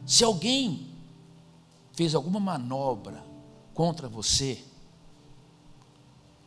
Se 0.07 0.23
alguém 0.23 0.87
fez 1.95 2.15
alguma 2.15 2.39
manobra 2.39 3.25
contra 3.75 4.09
você. 4.09 4.63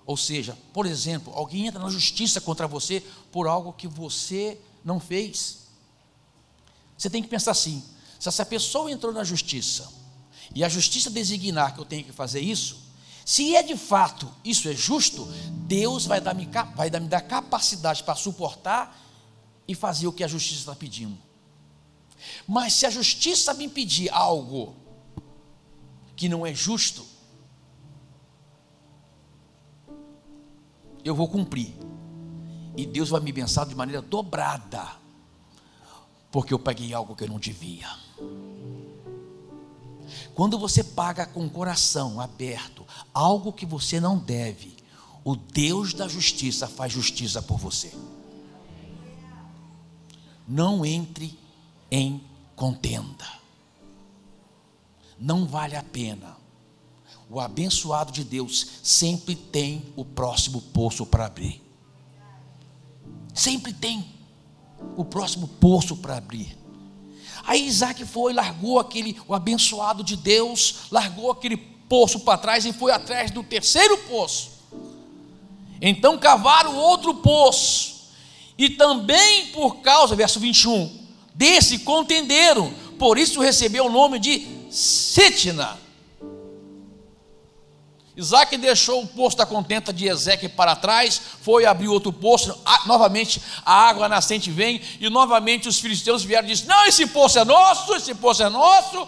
Ou 0.06 0.16
seja, 0.16 0.58
por 0.72 0.86
exemplo, 0.86 1.34
alguém 1.34 1.68
entra 1.68 1.82
na 1.82 1.90
justiça 1.90 2.40
contra 2.40 2.68
você 2.68 3.02
por 3.32 3.48
algo 3.48 3.74
que 3.74 3.88
você 3.88 4.60
não 4.84 5.00
fez. 5.00 5.68
Você 6.98 7.10
tem 7.10 7.24
que 7.24 7.28
pensar 7.28 7.52
assim: 7.52 7.84
se 8.20 8.30
essa 8.30 8.46
pessoa 8.46 8.92
entrou 8.92 9.12
na 9.12 9.24
justiça 9.24 9.92
e 10.54 10.64
a 10.64 10.70
justiça 10.70 11.10
designar 11.10 11.74
que 11.74 11.82
eu 11.82 11.86
tenho 11.86 12.04
que 12.04 12.12
fazer 12.12 12.40
isso, 12.40 12.80
se 13.26 13.56
é 13.56 13.64
de 13.64 13.76
fato 13.78 14.32
isso 14.44 14.68
é 14.68 14.74
justo, 14.74 15.26
Deus 15.68 16.06
vai 16.06 16.20
dar-me 16.20 16.48
vai 16.76 16.90
dar, 16.90 17.00
me 17.00 17.08
dar 17.08 17.22
capacidade 17.22 18.04
para 18.04 18.16
suportar 18.16 19.00
e 19.68 19.76
fazer 19.76 20.08
o 20.08 20.14
que 20.14 20.24
a 20.24 20.28
justiça 20.28 20.60
está 20.60 20.76
pedindo. 20.76 21.18
Mas 22.48 22.74
se 22.74 22.86
a 22.86 22.90
justiça 22.90 23.54
me 23.54 23.68
pedir 23.68 24.10
algo 24.10 24.76
que 26.16 26.30
não 26.30 26.46
é 26.46 26.54
justo, 26.54 27.06
eu 31.04 31.16
vou 31.16 31.28
cumprir. 31.28 31.74
E 32.76 32.86
Deus 32.86 33.10
vai 33.10 33.20
me 33.20 33.32
abençoar 33.32 33.68
de 33.68 33.76
maneira 33.76 34.02
dobrada, 34.02 34.88
porque 36.32 36.54
eu 36.54 36.60
paguei 36.60 36.94
algo 36.94 37.16
que 37.16 37.24
eu 37.24 37.28
não 37.28 37.40
devia. 37.40 37.88
Quando 40.36 40.58
você 40.58 40.84
paga 40.84 41.26
com 41.26 41.46
o 41.46 41.50
coração 41.50 42.20
aberto 42.20 42.86
algo 43.14 43.54
que 43.54 43.66
você 43.66 44.00
não 44.00 44.18
deve, 44.18 44.76
o 45.24 45.36
Deus 45.36 45.94
da 45.94 46.08
justiça 46.08 46.68
faz 46.68 46.92
justiça 46.92 47.42
por 47.42 47.58
você. 47.58 47.94
Não 50.48 50.86
entre 50.86 51.38
em 51.90 52.24
contenda. 52.56 53.28
Não 55.20 55.46
vale 55.46 55.76
a 55.76 55.84
pena 55.84 56.42
o 57.32 57.40
abençoado 57.40 58.12
de 58.12 58.26
Deus 58.26 58.68
sempre 58.84 59.36
tem 59.38 59.94
o 59.96 60.04
próximo 60.04 60.62
poço 60.62 61.06
para 61.06 61.28
abrir. 61.28 61.64
Sempre 63.34 63.72
tem 63.72 64.06
o 64.98 65.06
próximo 65.06 65.48
poço 65.48 65.96
para 65.96 66.18
abrir. 66.18 66.58
Aí 67.46 67.66
Isaac 67.66 68.06
foi, 68.06 68.34
largou 68.34 68.80
aquele, 68.80 69.20
o 69.28 69.34
abençoado 69.34 70.04
de 70.04 70.16
Deus, 70.16 70.76
largou 70.92 71.32
aquele 71.32 71.58
poço 71.58 72.20
para 72.22 72.38
trás 72.38 72.66
e 72.66 72.72
foi 72.72 72.92
atrás 72.92 73.32
do 73.32 73.44
terceiro 73.44 73.98
poço. 74.00 74.52
Então 75.82 76.18
cavaram 76.18 76.78
outro 76.78 77.16
poço, 77.16 78.12
e 78.58 78.70
também 78.70 79.48
por 79.48 79.78
causa, 79.78 80.16
verso 80.16 80.40
21, 80.40 81.06
desse 81.34 81.80
contenderam, 81.80 82.72
por 83.00 83.18
isso 83.18 83.42
recebeu 83.42 83.88
o 83.88 83.92
nome 83.92 84.20
de 84.20 84.48
Sitna 84.70 85.81
Isaac 88.22 88.56
deixou 88.56 89.02
o 89.02 89.08
poço 89.08 89.36
da 89.36 89.46
contenta 89.46 89.92
de 89.92 90.08
Ezequiel 90.08 90.52
para 90.52 90.76
trás, 90.76 91.20
foi 91.42 91.66
abrir 91.66 91.88
outro 91.88 92.14
poço, 92.14 92.56
novamente 92.86 93.42
a 93.66 93.74
água 93.74 94.08
nascente 94.08 94.52
vem, 94.52 94.80
e 95.00 95.10
novamente 95.10 95.68
os 95.68 95.80
filisteus 95.80 96.24
vieram 96.24 96.48
e 96.48 96.52
disseram: 96.52 96.78
Não, 96.78 96.86
esse 96.86 97.08
poço 97.08 97.40
é 97.40 97.44
nosso, 97.44 97.96
esse 97.96 98.14
poço 98.14 98.44
é 98.44 98.50
nosso. 98.50 99.08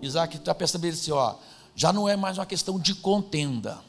Isaac 0.00 0.36
está 0.36 0.54
percebendo 0.54 0.94
assim, 0.94 1.10
ó, 1.10 1.34
já 1.74 1.92
não 1.92 2.08
é 2.08 2.14
mais 2.14 2.38
uma 2.38 2.46
questão 2.46 2.78
de 2.78 2.94
contenda, 2.94 3.80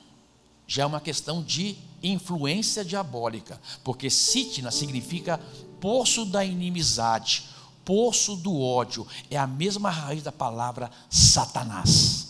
já 0.66 0.84
é 0.84 0.86
uma 0.86 1.02
questão 1.02 1.44
de 1.44 1.78
influência 2.02 2.84
diabólica, 2.84 3.62
porque 3.84 4.10
Sitna 4.10 4.72
significa 4.72 5.40
poço 5.80 6.26
da 6.26 6.44
inimizade, 6.44 7.46
poço 7.84 8.36
do 8.36 8.60
ódio, 8.60 9.06
é 9.30 9.38
a 9.38 9.46
mesma 9.46 9.92
raiz 9.92 10.24
da 10.24 10.32
palavra 10.32 10.90
Satanás, 11.10 12.25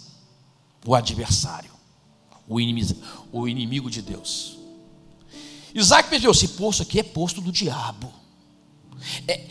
o 0.85 0.93
adversário, 0.93 1.71
o 2.47 2.59
inimigo, 2.59 2.95
o 3.31 3.47
inimigo 3.47 3.89
de 3.89 4.01
Deus. 4.01 4.57
Isaac 5.73 6.09
percebeu: 6.09 6.31
esse 6.31 6.49
poço 6.49 6.81
aqui 6.83 6.99
é 6.99 7.03
poço 7.03 7.41
do 7.41 7.51
diabo. 7.51 8.13
É, 9.27 9.47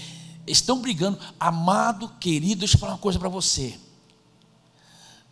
estão 0.46 0.80
brigando, 0.80 1.18
amado, 1.38 2.08
querido, 2.20 2.60
deixa 2.60 2.76
eu 2.76 2.80
falar 2.80 2.92
uma 2.92 2.98
coisa 2.98 3.18
para 3.18 3.28
você. 3.28 3.78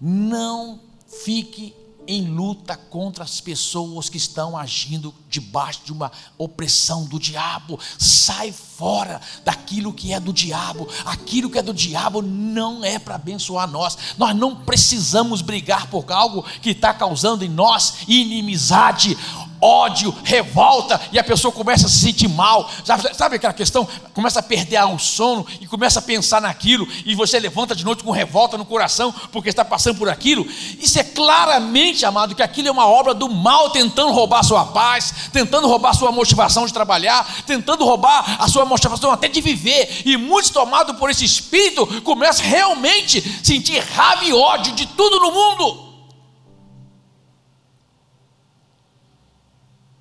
Não 0.00 0.80
fique 1.24 1.74
em 2.06 2.28
luta 2.28 2.76
contra 2.76 3.24
as 3.24 3.40
pessoas 3.40 4.08
que 4.08 4.16
estão 4.16 4.56
agindo 4.56 5.14
debaixo 5.28 5.82
de 5.84 5.92
uma 5.92 6.10
opressão 6.36 7.04
do 7.04 7.18
diabo. 7.18 7.78
Sai 7.98 8.52
fora 8.52 9.20
daquilo 9.44 9.92
que 9.92 10.12
é 10.12 10.20
do 10.20 10.32
diabo. 10.32 10.88
Aquilo 11.04 11.48
que 11.48 11.58
é 11.58 11.62
do 11.62 11.72
diabo 11.72 12.20
não 12.22 12.84
é 12.84 12.98
para 12.98 13.14
abençoar 13.14 13.70
nós. 13.70 13.96
Nós 14.18 14.34
não 14.34 14.56
precisamos 14.56 15.40
brigar 15.42 15.88
por 15.88 16.10
algo 16.10 16.42
que 16.60 16.70
está 16.70 16.92
causando 16.92 17.44
em 17.44 17.48
nós 17.48 17.98
inimizade 18.08 19.16
ódio, 19.62 20.12
revolta, 20.24 21.00
e 21.12 21.18
a 21.18 21.24
pessoa 21.24 21.52
começa 21.52 21.86
a 21.86 21.88
se 21.88 22.00
sentir 22.00 22.28
mal. 22.28 22.68
Sabe, 23.14 23.36
aquela 23.36 23.52
questão? 23.52 23.86
Começa 24.12 24.40
a 24.40 24.42
perder 24.42 24.82
o 24.84 24.98
sono 24.98 25.46
e 25.60 25.66
começa 25.66 26.00
a 26.00 26.02
pensar 26.02 26.40
naquilo, 26.40 26.88
e 27.06 27.14
você 27.14 27.38
levanta 27.38 27.74
de 27.74 27.84
noite 27.84 28.02
com 28.02 28.10
revolta 28.10 28.58
no 28.58 28.64
coração 28.64 29.14
porque 29.30 29.48
está 29.48 29.64
passando 29.64 29.98
por 29.98 30.08
aquilo. 30.08 30.44
Isso 30.80 30.98
é 30.98 31.04
claramente, 31.04 32.04
amado, 32.04 32.34
que 32.34 32.42
aquilo 32.42 32.68
é 32.68 32.72
uma 32.72 32.86
obra 32.86 33.14
do 33.14 33.28
mal 33.28 33.70
tentando 33.70 34.10
roubar 34.10 34.42
sua 34.42 34.64
paz, 34.66 35.14
tentando 35.32 35.68
roubar 35.68 35.94
sua 35.94 36.10
motivação 36.10 36.66
de 36.66 36.72
trabalhar, 36.72 37.44
tentando 37.46 37.84
roubar 37.84 38.42
a 38.42 38.48
sua 38.48 38.64
motivação 38.64 39.12
até 39.12 39.28
de 39.28 39.40
viver. 39.40 40.02
E 40.04 40.16
muitos 40.16 40.50
tomados 40.50 40.96
por 40.96 41.10
esse 41.10 41.24
espírito 41.24 41.86
começam 42.02 42.44
realmente 42.44 43.18
a 43.18 43.44
sentir 43.44 43.78
raiva 43.78 44.24
e 44.24 44.32
ódio 44.32 44.72
de 44.72 44.86
tudo 44.86 45.20
no 45.20 45.30
mundo. 45.30 45.91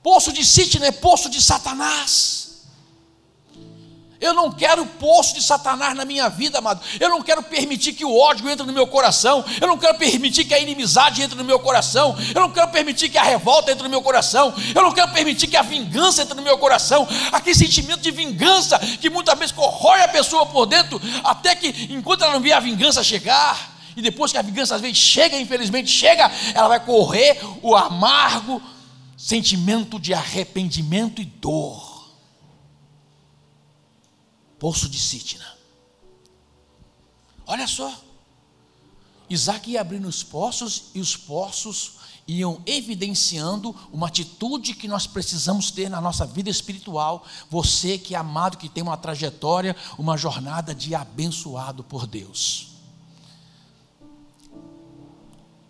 Poço 0.03 0.34
de 0.34 0.43
Sitna 0.43 0.88
é 0.88 0.91
poço 0.91 1.29
de 1.29 1.41
Satanás. 1.41 2.41
Eu 4.22 4.36
não 4.36 4.51
quero 4.51 4.86
poço 4.86 5.34
de 5.34 5.41
Satanás 5.41 5.96
na 5.96 6.05
minha 6.05 6.29
vida, 6.29 6.60
amado. 6.60 6.79
Eu 7.00 7.10
não 7.10 7.24
quero 7.24 7.41
permitir 7.41 7.93
que 7.93 8.05
o 8.05 8.15
ódio 8.15 8.48
entre 8.48 8.63
no 8.67 8.72
meu 8.72 8.86
coração. 8.86 9.43
Eu 9.60 9.67
não 9.67 9.79
quero 9.79 9.98
permitir 9.98 10.46
que 10.46 10.53
a 10.53 10.60
inimizade 10.60 11.24
entre 11.24 11.36
no 11.36 11.43
meu 11.43 11.60
coração. 11.60 12.15
Eu 12.34 12.41
não 12.41 12.51
quero 12.51 12.67
permitir 12.70 13.10
que 13.10 13.17
a 13.17 13.24
revolta 13.24 13.72
entre 13.72 13.84
no 13.84 13.89
meu 13.89 14.03
coração. 14.03 14.53
Eu 14.75 14.84
não 14.84 14.91
quero 14.91 15.12
permitir 15.12 15.48
que 15.48 15.58
a 15.58 15.63
vingança 15.63 16.22
entre 16.22 16.36
no 16.36 16.43
meu 16.43 16.60
coração. 16.60 17.08
Aquele 17.31 17.55
sentimento 17.55 18.01
de 18.01 18.12
vingança 18.12 18.77
que 18.77 19.10
muitas 19.10 19.38
vezes 19.39 19.51
corrói 19.51 20.03
a 20.03 20.08
pessoa 20.08 20.46
por 20.46 20.67
dentro, 20.67 21.01
até 21.24 21.55
que 21.55 21.88
enquanto 21.89 22.24
ela 22.24 22.34
não 22.34 22.41
vê 22.41 22.53
a 22.53 22.60
vingança 22.60 23.03
chegar, 23.03 23.72
e 23.98 24.03
depois 24.03 24.31
que 24.31 24.38
a 24.38 24.41
vingança 24.43 24.75
às 24.75 24.81
vezes 24.81 24.98
chega, 24.98 25.36
infelizmente 25.38 25.89
chega, 25.89 26.31
ela 26.53 26.67
vai 26.67 26.79
correr 26.79 27.39
o 27.62 27.75
amargo, 27.75 28.62
sentimento 29.21 29.99
de 29.99 30.15
arrependimento 30.15 31.21
e 31.21 31.25
dor. 31.25 32.09
Poço 34.57 34.89
de 34.89 34.97
Sitna. 34.97 35.45
Olha 37.45 37.67
só. 37.67 38.03
Isaac 39.29 39.69
ia 39.69 39.79
abrindo 39.79 40.07
os 40.07 40.23
poços 40.23 40.85
e 40.95 40.99
os 40.99 41.15
poços 41.15 41.99
iam 42.27 42.63
evidenciando 42.65 43.75
uma 43.93 44.07
atitude 44.07 44.73
que 44.73 44.87
nós 44.87 45.05
precisamos 45.05 45.69
ter 45.69 45.87
na 45.87 46.01
nossa 46.01 46.25
vida 46.25 46.49
espiritual. 46.49 47.23
Você 47.47 47.99
que 47.99 48.15
é 48.15 48.17
amado, 48.17 48.57
que 48.57 48.67
tem 48.67 48.81
uma 48.81 48.97
trajetória, 48.97 49.75
uma 49.99 50.17
jornada 50.17 50.73
de 50.73 50.95
abençoado 50.95 51.83
por 51.83 52.07
Deus. 52.07 52.69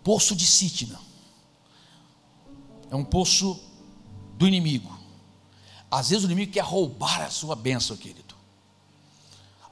Poço 0.02 0.34
de 0.34 0.46
Sitna 0.46 1.01
é 2.92 2.96
um 2.96 3.02
poço 3.02 3.58
do 4.36 4.46
inimigo. 4.46 4.98
Às 5.90 6.10
vezes 6.10 6.24
o 6.24 6.26
inimigo 6.26 6.52
quer 6.52 6.62
roubar 6.62 7.22
a 7.22 7.30
sua 7.30 7.56
bênção, 7.56 7.96
querido. 7.96 8.34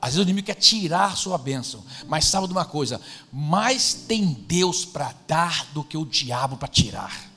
Às 0.00 0.14
vezes 0.14 0.20
o 0.20 0.22
inimigo 0.22 0.46
quer 0.46 0.54
tirar 0.54 1.12
a 1.12 1.16
sua 1.16 1.37
bênção. 1.37 1.85
Mas 2.09 2.24
sabe 2.24 2.46
de 2.46 2.52
uma 2.54 2.64
coisa: 2.64 2.98
mais 3.30 3.92
tem 3.92 4.33
Deus 4.33 4.87
para 4.87 5.14
dar 5.28 5.66
do 5.66 5.85
que 5.85 5.98
o 5.98 6.06
diabo 6.06 6.56
para 6.56 6.66
tirar. 6.66 7.30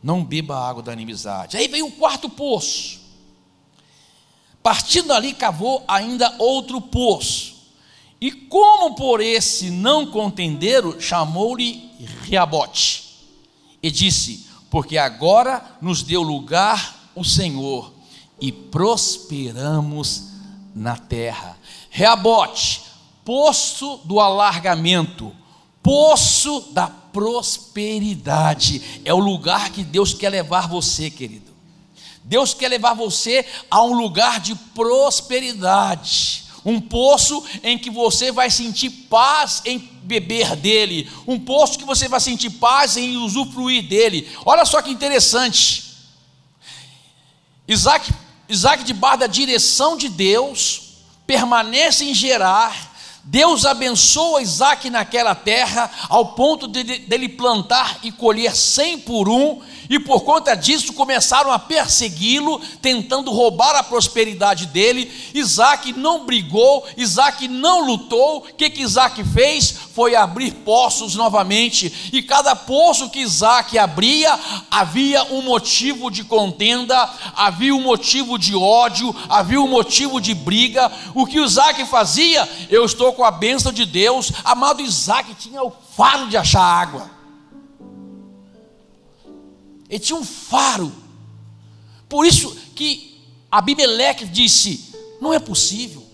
Não 0.00 0.24
beba 0.24 0.56
a 0.56 0.68
água 0.68 0.82
da 0.84 0.92
inimizade. 0.92 1.56
Aí 1.56 1.66
veio 1.66 1.88
o 1.88 1.92
quarto 1.92 2.30
poço. 2.30 3.00
Partindo 4.62 5.08
dali, 5.08 5.34
cavou 5.34 5.84
ainda 5.88 6.36
outro 6.38 6.80
poço 6.80 7.57
e 8.20 8.32
como 8.32 8.96
por 8.96 9.20
esse 9.20 9.70
não 9.70 10.06
contenderam, 10.06 11.00
chamou-lhe 11.00 11.88
Reabote. 12.22 13.04
E 13.82 13.90
disse: 13.90 14.46
Porque 14.70 14.98
agora 14.98 15.76
nos 15.80 16.02
deu 16.02 16.22
lugar 16.22 17.10
o 17.14 17.24
Senhor 17.24 17.92
e 18.40 18.50
prosperamos 18.50 20.30
na 20.74 20.96
terra. 20.96 21.56
Reabote, 21.90 22.82
poço 23.24 24.00
do 24.04 24.18
alargamento, 24.18 25.32
poço 25.80 26.72
da 26.72 26.88
prosperidade. 26.88 29.00
É 29.04 29.14
o 29.14 29.18
lugar 29.18 29.70
que 29.70 29.84
Deus 29.84 30.12
quer 30.12 30.30
levar 30.30 30.68
você, 30.68 31.08
querido. 31.08 31.52
Deus 32.24 32.52
quer 32.52 32.68
levar 32.68 32.94
você 32.94 33.46
a 33.70 33.82
um 33.82 33.96
lugar 33.96 34.40
de 34.40 34.56
prosperidade 34.56 36.47
um 36.64 36.80
poço 36.80 37.44
em 37.62 37.78
que 37.78 37.90
você 37.90 38.32
vai 38.32 38.50
sentir 38.50 38.90
paz 38.90 39.62
em 39.64 39.78
beber 39.78 40.56
dele, 40.56 41.10
um 41.26 41.38
poço 41.38 41.78
que 41.78 41.84
você 41.84 42.08
vai 42.08 42.20
sentir 42.20 42.50
paz 42.50 42.96
em 42.96 43.16
usufruir 43.16 43.86
dele. 43.86 44.28
Olha 44.44 44.64
só 44.64 44.80
que 44.80 44.90
interessante. 44.90 45.84
Isaac, 47.66 48.10
Isaac 48.48 48.82
debaixo 48.84 49.18
da 49.18 49.26
direção 49.26 49.96
de 49.96 50.08
Deus, 50.08 50.82
permanece 51.26 52.04
em 52.04 52.14
Gerar, 52.14 52.87
Deus 53.30 53.66
abençoa 53.66 54.40
Isaac 54.40 54.88
naquela 54.88 55.34
terra, 55.34 55.90
ao 56.08 56.28
ponto 56.28 56.66
dele 56.66 57.00
de, 57.00 57.18
de 57.18 57.28
plantar 57.28 57.98
e 58.02 58.10
colher 58.10 58.56
cem 58.56 58.98
por 58.98 59.28
um, 59.28 59.60
e 59.90 59.98
por 59.98 60.22
conta 60.22 60.54
disso 60.54 60.94
começaram 60.94 61.52
a 61.52 61.58
persegui-lo, 61.58 62.58
tentando 62.80 63.30
roubar 63.30 63.76
a 63.76 63.82
prosperidade 63.82 64.64
dele. 64.64 65.12
Isaac 65.34 65.92
não 65.92 66.24
brigou, 66.24 66.86
Isaac 66.96 67.46
não 67.48 67.84
lutou. 67.84 68.38
O 68.38 68.54
que, 68.54 68.70
que 68.70 68.80
Isaac 68.80 69.22
fez? 69.24 69.76
Foi 69.98 70.14
abrir 70.14 70.52
poços 70.52 71.16
novamente, 71.16 72.10
e 72.12 72.22
cada 72.22 72.54
poço 72.54 73.10
que 73.10 73.18
Isaac 73.18 73.76
abria, 73.76 74.38
havia 74.70 75.24
um 75.24 75.42
motivo 75.42 76.08
de 76.08 76.22
contenda, 76.22 76.96
havia 77.34 77.74
um 77.74 77.82
motivo 77.82 78.38
de 78.38 78.54
ódio, 78.54 79.12
havia 79.28 79.60
um 79.60 79.66
motivo 79.66 80.20
de 80.20 80.34
briga. 80.34 80.88
O 81.16 81.26
que 81.26 81.40
Isaac 81.40 81.84
fazia? 81.86 82.48
Eu 82.70 82.84
estou 82.84 83.12
com 83.12 83.24
a 83.24 83.32
bênção 83.32 83.72
de 83.72 83.84
Deus. 83.84 84.30
Amado 84.44 84.82
Isaac 84.82 85.34
tinha 85.34 85.64
o 85.64 85.72
faro 85.96 86.28
de 86.28 86.36
achar 86.36 86.62
água. 86.62 87.10
Ele 89.90 89.98
tinha 89.98 90.16
um 90.16 90.24
faro. 90.24 90.94
Por 92.08 92.24
isso 92.24 92.56
que 92.76 93.20
Abimeleque 93.50 94.26
disse: 94.26 94.94
não 95.20 95.34
é 95.34 95.40
possível. 95.40 96.06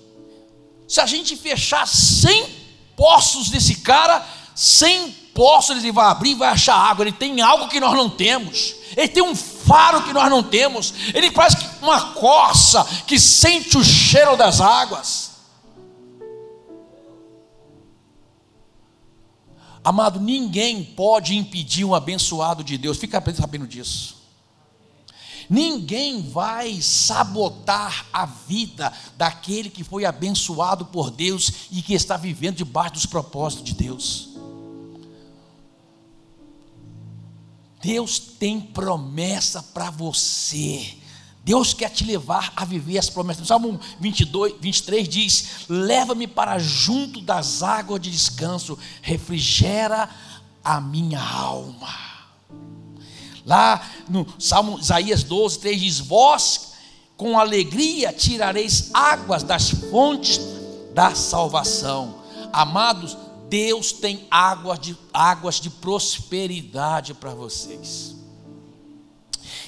Se 0.88 1.02
a 1.02 1.06
gente 1.06 1.36
fechar 1.36 1.86
100 1.86 2.63
poços 2.96 3.50
desse 3.50 3.76
cara, 3.76 4.24
100 4.54 5.10
poços 5.34 5.78
ele 5.78 5.92
vai 5.92 6.06
abrir 6.06 6.30
e 6.30 6.34
vai 6.34 6.48
achar 6.48 6.76
água. 6.76 7.04
Ele 7.04 7.12
tem 7.12 7.40
algo 7.40 7.68
que 7.68 7.80
nós 7.80 7.94
não 7.94 8.08
temos. 8.08 8.74
Ele 8.96 9.08
tem 9.08 9.22
um 9.22 9.34
faro 9.34 10.02
que 10.02 10.12
nós 10.12 10.30
não 10.30 10.42
temos. 10.42 10.94
Ele 11.12 11.30
parece 11.30 11.56
uma 11.82 12.12
coça 12.12 12.84
que 13.06 13.18
sente 13.18 13.76
o 13.76 13.84
cheiro 13.84 14.36
das 14.36 14.60
águas. 14.60 15.32
Amado, 19.82 20.18
ninguém 20.18 20.82
pode 20.82 21.36
impedir 21.36 21.84
um 21.84 21.94
abençoado 21.94 22.64
de 22.64 22.78
Deus, 22.78 22.96
fica 22.96 23.22
sabendo 23.34 23.66
disso. 23.66 24.23
Ninguém 25.48 26.22
vai 26.22 26.80
sabotar 26.80 28.06
a 28.12 28.26
vida 28.26 28.92
daquele 29.16 29.70
que 29.70 29.84
foi 29.84 30.04
abençoado 30.04 30.86
por 30.86 31.10
Deus 31.10 31.68
e 31.70 31.82
que 31.82 31.94
está 31.94 32.16
vivendo 32.16 32.56
debaixo 32.56 32.94
dos 32.94 33.06
propósitos 33.06 33.64
de 33.64 33.74
Deus. 33.74 34.30
Deus 37.82 38.18
tem 38.18 38.58
promessa 38.60 39.62
para 39.62 39.90
você. 39.90 40.96
Deus 41.44 41.74
quer 41.74 41.90
te 41.90 42.02
levar 42.02 42.50
a 42.56 42.64
viver 42.64 42.96
as 42.96 43.10
promessas. 43.10 43.46
Salmo 43.46 43.78
22, 44.00 44.54
23 44.58 45.06
diz: 45.06 45.48
Leva-me 45.68 46.26
para 46.26 46.58
junto 46.58 47.20
das 47.20 47.62
águas 47.62 48.00
de 48.00 48.10
descanso, 48.10 48.78
refrigera 49.02 50.08
a 50.64 50.80
minha 50.80 51.20
alma. 51.20 52.03
Lá 53.44 53.90
no 54.08 54.26
Salmo 54.38 54.78
Isaías 54.78 55.22
12, 55.22 55.58
3 55.58 55.80
diz: 55.80 55.98
Vós 56.00 56.72
com 57.16 57.38
alegria 57.38 58.12
tirareis 58.12 58.90
águas 58.92 59.42
das 59.42 59.70
fontes 59.70 60.40
da 60.94 61.14
salvação. 61.14 62.22
Amados, 62.52 63.16
Deus 63.48 63.92
tem 63.92 64.26
águas 64.30 64.78
de, 64.78 64.96
águas 65.12 65.60
de 65.60 65.70
prosperidade 65.70 67.14
para 67.14 67.34
vocês. 67.34 68.14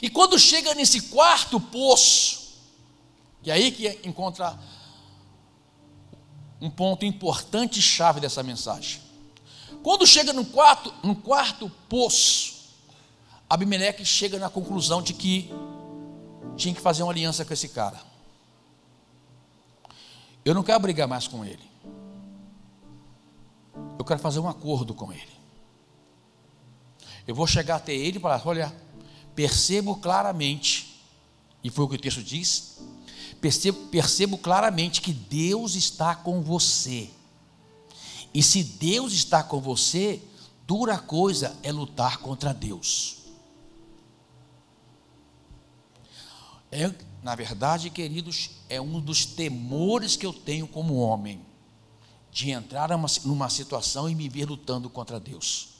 E 0.01 0.09
quando 0.09 0.39
chega 0.39 0.75
nesse 0.75 1.03
quarto 1.03 1.61
poço, 1.61 2.47
e 3.43 3.51
aí 3.51 3.71
que 3.71 4.01
encontra 4.05 4.59
um 6.61 6.71
ponto 6.71 7.05
importante 7.05 7.79
e 7.79 7.83
chave 7.83 8.21
dessa 8.21 8.43
mensagem. 8.43 9.01
Quando 9.83 10.07
chega 10.07 10.33
no 10.33 10.45
quarto, 10.45 10.93
no 11.03 11.15
quarto 11.15 11.71
poço, 11.89 12.56
Abimeleque 13.49 14.05
chega 14.05 14.39
na 14.39 14.51
conclusão 14.51 15.01
de 15.01 15.15
que 15.15 15.51
tinha 16.57 16.75
que 16.75 16.81
fazer 16.81 17.03
uma 17.03 17.13
aliança 17.13 17.45
com 17.45 17.53
esse 17.53 17.69
cara. 17.69 18.01
Eu 20.45 20.55
não 20.55 20.63
quero 20.63 20.81
brigar 20.81 21.07
mais 21.07 21.29
com 21.29 21.45
ele. 21.45 21.63
Eu 23.99 24.05
quero 24.05 24.21
fazer 24.21 24.41
um 24.41 24.49
acordo 24.49 24.95
com 24.95 25.13
ele. 25.13 25.37
Eu 27.27 27.35
vou 27.35 27.47
chegar 27.47 27.77
até 27.77 27.95
ele 27.95 28.19
e 28.19 28.21
falar: 28.21 28.41
olha, 28.45 28.75
percebo 29.35 29.97
claramente, 29.97 31.03
e 31.63 31.71
foi 31.71 31.85
o 31.85 31.89
que 31.89 31.97
o 31.97 32.01
texto 32.01 32.23
diz, 32.23 32.79
percebo, 33.41 33.87
percebo 33.89 34.39
claramente 34.39 35.01
que 35.01 35.13
Deus 35.13 35.75
está 35.75 36.15
com 36.15 36.43
você. 36.43 37.11
E 38.33 38.43
se 38.43 38.63
Deus 38.63 39.13
está 39.13 39.43
com 39.43 39.61
você, 39.61 40.23
dura 40.67 40.99
coisa 40.99 41.57
é 41.63 41.73
lutar 41.73 42.19
contra 42.19 42.53
Deus. 42.53 43.26
É, 46.71 46.93
na 47.23 47.35
verdade, 47.35 47.91
queridos, 47.91 48.51
é 48.69 48.81
um 48.81 49.01
dos 49.01 49.25
temores 49.25 50.17
que 50.17 50.27
eu 50.27 50.33
tenho 50.33 50.67
como 50.67 50.97
homem, 50.97 51.41
de 52.31 52.51
entrar 52.51 52.91
numa, 53.25 53.49
situação 53.49 54.09
e 54.09 54.15
me 54.15 54.29
ver 54.29 54.45
lutando 54.45 54.91
contra 54.91 55.19
Deus. 55.19 55.71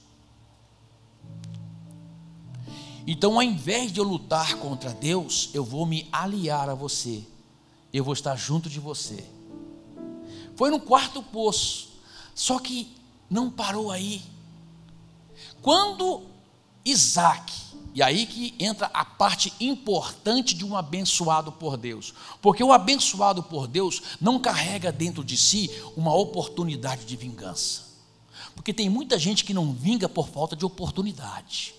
Então, 3.07 3.35
ao 3.35 3.43
invés 3.43 3.93
de 3.93 4.01
eu 4.01 4.05
lutar 4.05 4.57
contra 4.57 4.93
Deus, 4.93 5.51
eu 5.53 5.65
vou 5.65 5.87
me 5.87 6.09
aliar 6.11 6.69
a 6.69 6.75
você. 6.75 7.23
Eu 7.93 8.03
vou 8.03 8.15
estar 8.15 8.35
junto 8.37 8.69
de 8.69 8.81
você. 8.81 9.25
Foi 10.57 10.71
no 10.71 10.81
quarto 10.81 11.23
poço. 11.23 11.91
Só 12.35 12.59
que 12.59 12.97
não 13.31 13.51
parou 13.51 13.91
aí. 13.91 14.23
Quando 15.63 16.23
Isaac, 16.85 17.53
e 17.97 18.03
aí 18.03 18.27
que 18.27 18.55
entra 18.59 18.91
a 18.93 19.07
parte 19.07 19.55
importante 19.59 20.55
de 20.55 20.67
um 20.67 20.77
abençoado 20.77 21.51
por 21.51 21.79
Deus, 21.79 22.13
porque 22.43 22.63
o 22.63 22.71
abençoado 22.71 23.43
por 23.43 23.67
Deus 23.67 24.03
não 24.21 24.39
carrega 24.39 24.93
dentro 24.93 25.25
de 25.25 25.35
si 25.35 25.71
uma 25.97 26.15
oportunidade 26.15 27.07
de 27.07 27.17
vingança, 27.17 27.85
porque 28.55 28.75
tem 28.75 28.91
muita 28.91 29.19
gente 29.19 29.47
que 29.47 29.55
não 29.55 29.73
vinga 29.73 30.11
por 30.11 30.29
falta 30.29 30.55
de 30.55 30.63
oportunidade. 30.63 31.75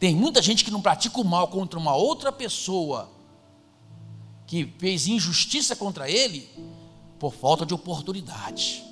Tem 0.00 0.16
muita 0.16 0.42
gente 0.42 0.64
que 0.64 0.70
não 0.72 0.82
pratica 0.82 1.20
o 1.20 1.24
mal 1.24 1.46
contra 1.46 1.78
uma 1.78 1.94
outra 1.94 2.32
pessoa 2.32 3.08
que 4.48 4.66
fez 4.78 5.06
injustiça 5.06 5.76
contra 5.76 6.10
ele 6.10 6.50
por 7.20 7.32
falta 7.32 7.64
de 7.64 7.72
oportunidade. 7.72 8.82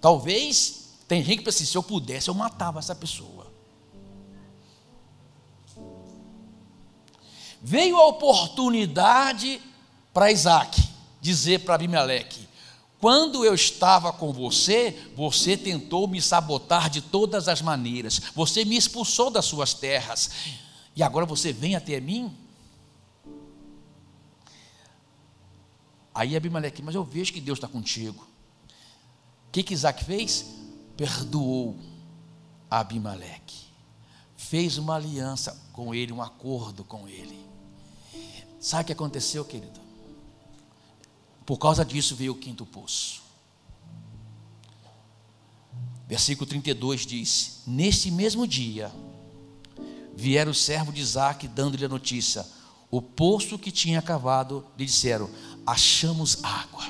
Talvez 0.00 0.87
tem 1.08 1.24
gente 1.24 1.38
que 1.38 1.44
pensa 1.44 1.56
assim, 1.56 1.64
se 1.64 1.76
eu 1.76 1.82
pudesse 1.82 2.28
eu 2.28 2.34
matava 2.34 2.78
essa 2.78 2.94
pessoa. 2.94 3.50
Veio 7.62 7.96
a 7.96 8.06
oportunidade 8.06 9.60
para 10.12 10.30
Isaac 10.30 10.80
dizer 11.20 11.60
para 11.60 11.74
Abimeleque: 11.74 12.46
quando 13.00 13.44
eu 13.44 13.54
estava 13.54 14.12
com 14.12 14.32
você, 14.32 15.10
você 15.16 15.56
tentou 15.56 16.06
me 16.06 16.20
sabotar 16.20 16.90
de 16.90 17.00
todas 17.00 17.48
as 17.48 17.62
maneiras. 17.62 18.20
Você 18.34 18.64
me 18.64 18.76
expulsou 18.76 19.30
das 19.30 19.46
suas 19.46 19.72
terras. 19.72 20.30
E 20.94 21.02
agora 21.02 21.24
você 21.24 21.52
vem 21.52 21.74
até 21.74 22.00
mim? 22.00 22.36
Aí 26.14 26.36
Abimeleque, 26.36 26.82
mas 26.82 26.94
eu 26.94 27.04
vejo 27.04 27.32
que 27.32 27.40
Deus 27.40 27.56
está 27.56 27.68
contigo. 27.68 28.26
O 29.48 29.50
que, 29.52 29.62
que 29.62 29.72
Isaac 29.72 30.04
fez? 30.04 30.57
Perdoou 30.98 31.78
Abimeleque. 32.68 33.68
Fez 34.36 34.78
uma 34.78 34.96
aliança 34.96 35.56
com 35.72 35.94
ele, 35.94 36.12
um 36.12 36.20
acordo 36.20 36.82
com 36.82 37.08
ele. 37.08 37.38
Sabe 38.58 38.82
o 38.82 38.86
que 38.86 38.92
aconteceu, 38.92 39.44
querido? 39.44 39.80
Por 41.46 41.56
causa 41.56 41.84
disso 41.84 42.16
veio 42.16 42.32
o 42.32 42.36
quinto 42.38 42.66
poço. 42.66 43.22
Versículo 46.08 46.48
32 46.48 47.06
diz: 47.06 47.62
Neste 47.64 48.10
mesmo 48.10 48.44
dia, 48.44 48.92
vieram 50.16 50.50
o 50.50 50.54
servo 50.54 50.92
de 50.92 51.00
Isaac, 51.00 51.46
dando-lhe 51.46 51.84
a 51.84 51.88
notícia: 51.88 52.44
o 52.90 53.00
poço 53.00 53.56
que 53.56 53.70
tinha 53.70 54.02
cavado, 54.02 54.66
lhe 54.76 54.84
disseram: 54.84 55.30
Achamos 55.64 56.42
água. 56.42 56.84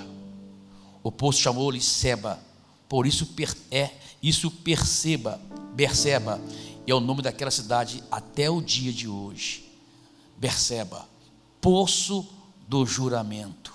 O 1.03 1.13
poço 1.13 1.41
chamou-lhe 1.41 1.81
Seba, 1.81 2.48
por 2.89 3.07
isso 3.07 3.29
é, 3.71 3.91
isso 4.23 4.51
perceba, 4.51 5.41
Berseba, 5.75 6.41
é 6.87 6.95
o 6.95 7.01
nome 7.01 7.23
daquela 7.23 7.51
cidade 7.51 8.03
até 8.11 8.49
o 8.49 8.63
dia 8.63 8.93
de 8.93 9.07
hoje. 9.07 9.65
Berseba, 10.39 11.07
poço 11.61 12.27
do 12.67 12.87
juramento. 12.87 13.75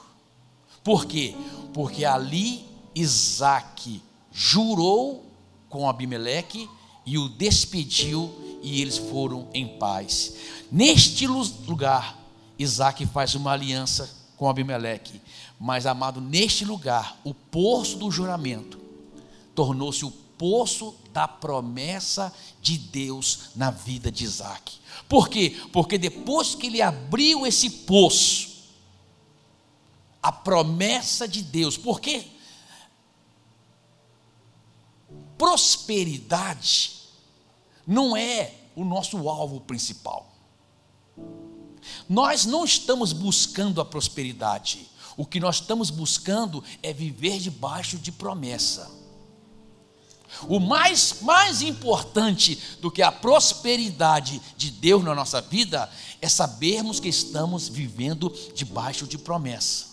Por 0.84 1.06
quê? 1.06 1.36
Porque 1.74 2.04
ali 2.04 2.66
Isaac 2.96 4.02
jurou 4.32 5.26
com 5.70 5.88
Abimeleque 5.88 6.70
e 7.06 7.18
o 7.18 7.30
despediu 7.30 8.60
e 8.64 8.82
eles 8.82 8.98
foram 8.98 9.48
em 9.54 9.68
paz. 9.78 10.36
Neste 10.72 11.28
lugar, 11.28 12.18
Isaac 12.58 13.06
faz 13.06 13.36
uma 13.36 13.52
aliança 13.52 14.10
com 14.38 14.50
Abimeleque. 14.50 15.22
Mas, 15.60 15.86
amado, 15.86 16.20
neste 16.20 16.66
lugar, 16.66 17.18
o 17.24 17.34
poço 17.34 17.98
do 17.98 18.10
juramento 18.10 18.83
tornou-se 19.56 20.04
o 20.06 20.12
poço 20.12 20.96
da 21.12 21.28
promessa 21.28 22.34
de 22.62 22.78
Deus 22.78 23.52
na 23.56 23.72
vida 23.72 24.12
de 24.12 24.24
Isaac. 24.24 24.80
Por 25.08 25.30
quê? 25.30 25.58
Porque 25.72 25.98
depois 25.98 26.56
que 26.56 26.68
ele 26.68 26.82
abriu 26.82 27.46
esse 27.46 27.70
poço, 27.70 28.52
a 30.22 30.32
promessa 30.32 31.28
de 31.28 31.42
Deus, 31.42 31.78
porque 31.78 32.28
prosperidade 35.38 37.02
não 37.86 38.16
é 38.16 38.54
o 38.76 38.86
nosso 38.86 39.30
alvo 39.30 39.60
principal. 39.60 40.32
Nós 42.08 42.46
não 42.46 42.64
estamos 42.64 43.12
buscando 43.12 43.82
a 43.82 43.86
prosperidade, 43.86 44.88
o 45.18 45.26
que 45.26 45.40
nós 45.40 45.56
estamos 45.56 45.90
buscando 45.90 46.64
é 46.82 46.94
viver 46.94 47.40
debaixo 47.40 47.98
de 47.98 48.12
promessa. 48.12 49.03
O 50.48 50.60
mais, 50.60 51.22
mais 51.22 51.62
importante 51.62 52.60
do 52.82 52.92
que 52.92 53.02
a 53.02 53.12
prosperidade 53.12 54.42
de 54.58 54.72
Deus 54.72 55.04
na 55.04 55.16
nossa 55.16 55.42
vida 55.42 55.90
é 56.22 56.30
sabermos 56.30 57.00
que 57.00 57.10
estamos 57.10 57.68
vivendo 57.68 58.34
debaixo 58.56 59.06
de 59.06 59.18
promessa. 59.18 59.86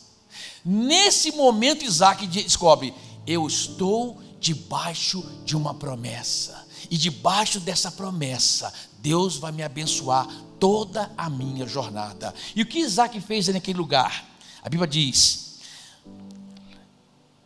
Nesse 0.64 1.32
momento, 1.32 1.84
Isaac 1.84 2.26
descobre: 2.26 2.94
eu 3.26 3.46
estou 3.46 4.20
debaixo 4.38 5.24
de 5.44 5.56
uma 5.56 5.74
promessa, 5.74 6.66
e 6.90 6.96
debaixo 6.96 7.60
dessa 7.60 7.90
promessa, 7.90 8.72
Deus 8.98 9.36
vai 9.36 9.52
me 9.52 9.62
abençoar 9.62 10.26
toda 10.58 11.10
a 11.16 11.28
minha 11.30 11.66
jornada. 11.66 12.34
E 12.54 12.62
o 12.62 12.66
que 12.66 12.78
Isaac 12.78 13.20
fez 13.20 13.48
naquele 13.48 13.78
lugar? 13.78 14.28
A 14.62 14.68
Bíblia 14.68 14.88
diz, 14.88 15.58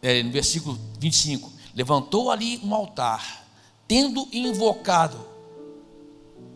é, 0.03 0.23
no 0.23 0.31
versículo 0.31 0.79
25: 0.99 1.54
levantou 1.75 2.31
ali 2.31 2.59
um 2.63 2.75
altar, 2.75 3.47
tendo 3.87 4.29
invocado 4.33 5.19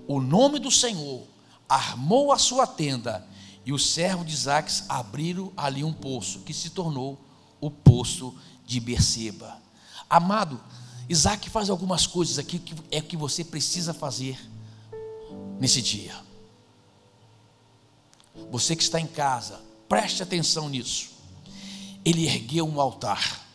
o 0.07 0.21
nome 0.21 0.59
do 0.59 0.71
Senhor, 0.71 1.23
armou 1.69 2.33
a 2.33 2.39
sua 2.39 2.67
tenda 2.67 3.27
e 3.67 3.73
o 3.73 3.79
servo 3.79 4.25
de 4.25 4.33
Isaac 4.33 4.73
abriram 4.89 5.53
ali 5.55 5.85
um 5.85 5.93
poço, 5.93 6.41
que 6.41 6.55
se 6.55 6.71
tornou 6.71 7.19
o 7.61 7.71
poço 7.71 8.35
de 8.65 8.81
Berseba. 8.81 9.61
Amado, 10.09 10.59
Isaac 11.09 11.51
faz 11.51 11.69
algumas 11.69 12.07
coisas 12.07 12.39
aqui 12.39 12.59
que 12.59 12.75
é 12.91 13.01
que 13.01 13.17
você 13.17 13.45
precisa 13.45 13.93
fazer 13.93 14.39
nesse 15.59 15.83
dia. 15.83 16.15
você 18.51 18.75
que 18.75 18.83
está 18.83 18.99
em 18.99 19.07
casa, 19.07 19.61
preste 19.89 20.23
atenção 20.23 20.69
nisso. 20.69 21.11
Ele 22.05 22.25
ergueu 22.25 22.67
um 22.67 22.81
altar. 22.81 23.48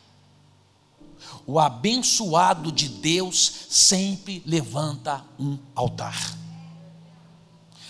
O 1.45 1.60
abençoado 1.60 2.71
de 2.71 2.88
Deus 2.88 3.67
sempre 3.69 4.41
levanta 4.45 5.23
um 5.39 5.58
altar. 5.75 6.38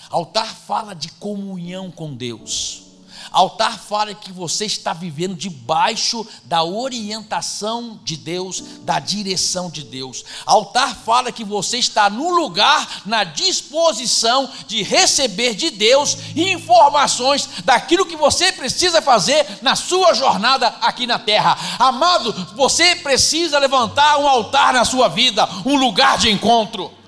Altar 0.09 0.55
fala 0.55 0.93
de 0.93 1.09
comunhão 1.13 1.91
com 1.91 2.13
Deus. 2.13 2.92
Altar 3.31 3.79
fala 3.79 4.13
que 4.13 4.31
você 4.31 4.65
está 4.65 4.93
vivendo 4.93 5.35
debaixo 5.35 6.25
da 6.45 6.63
orientação 6.63 7.99
de 8.03 8.15
Deus, 8.15 8.63
da 8.81 8.99
direção 8.99 9.69
de 9.69 9.83
Deus. 9.83 10.23
Altar 10.45 10.95
fala 10.95 11.31
que 11.31 11.43
você 11.43 11.77
está 11.77 12.09
no 12.09 12.29
lugar, 12.29 13.03
na 13.05 13.23
disposição 13.23 14.49
de 14.67 14.83
receber 14.83 15.55
de 15.55 15.69
Deus 15.69 16.17
informações 16.35 17.49
daquilo 17.63 18.05
que 18.05 18.15
você 18.15 18.51
precisa 18.51 19.01
fazer 19.01 19.59
na 19.61 19.75
sua 19.75 20.13
jornada 20.13 20.67
aqui 20.81 21.07
na 21.07 21.19
terra. 21.19 21.57
Amado, 21.79 22.33
você 22.55 22.95
precisa 22.95 23.59
levantar 23.59 24.17
um 24.17 24.27
altar 24.27 24.73
na 24.73 24.85
sua 24.85 25.07
vida, 25.07 25.47
um 25.65 25.75
lugar 25.75 26.17
de 26.17 26.29
encontro. 26.29 27.02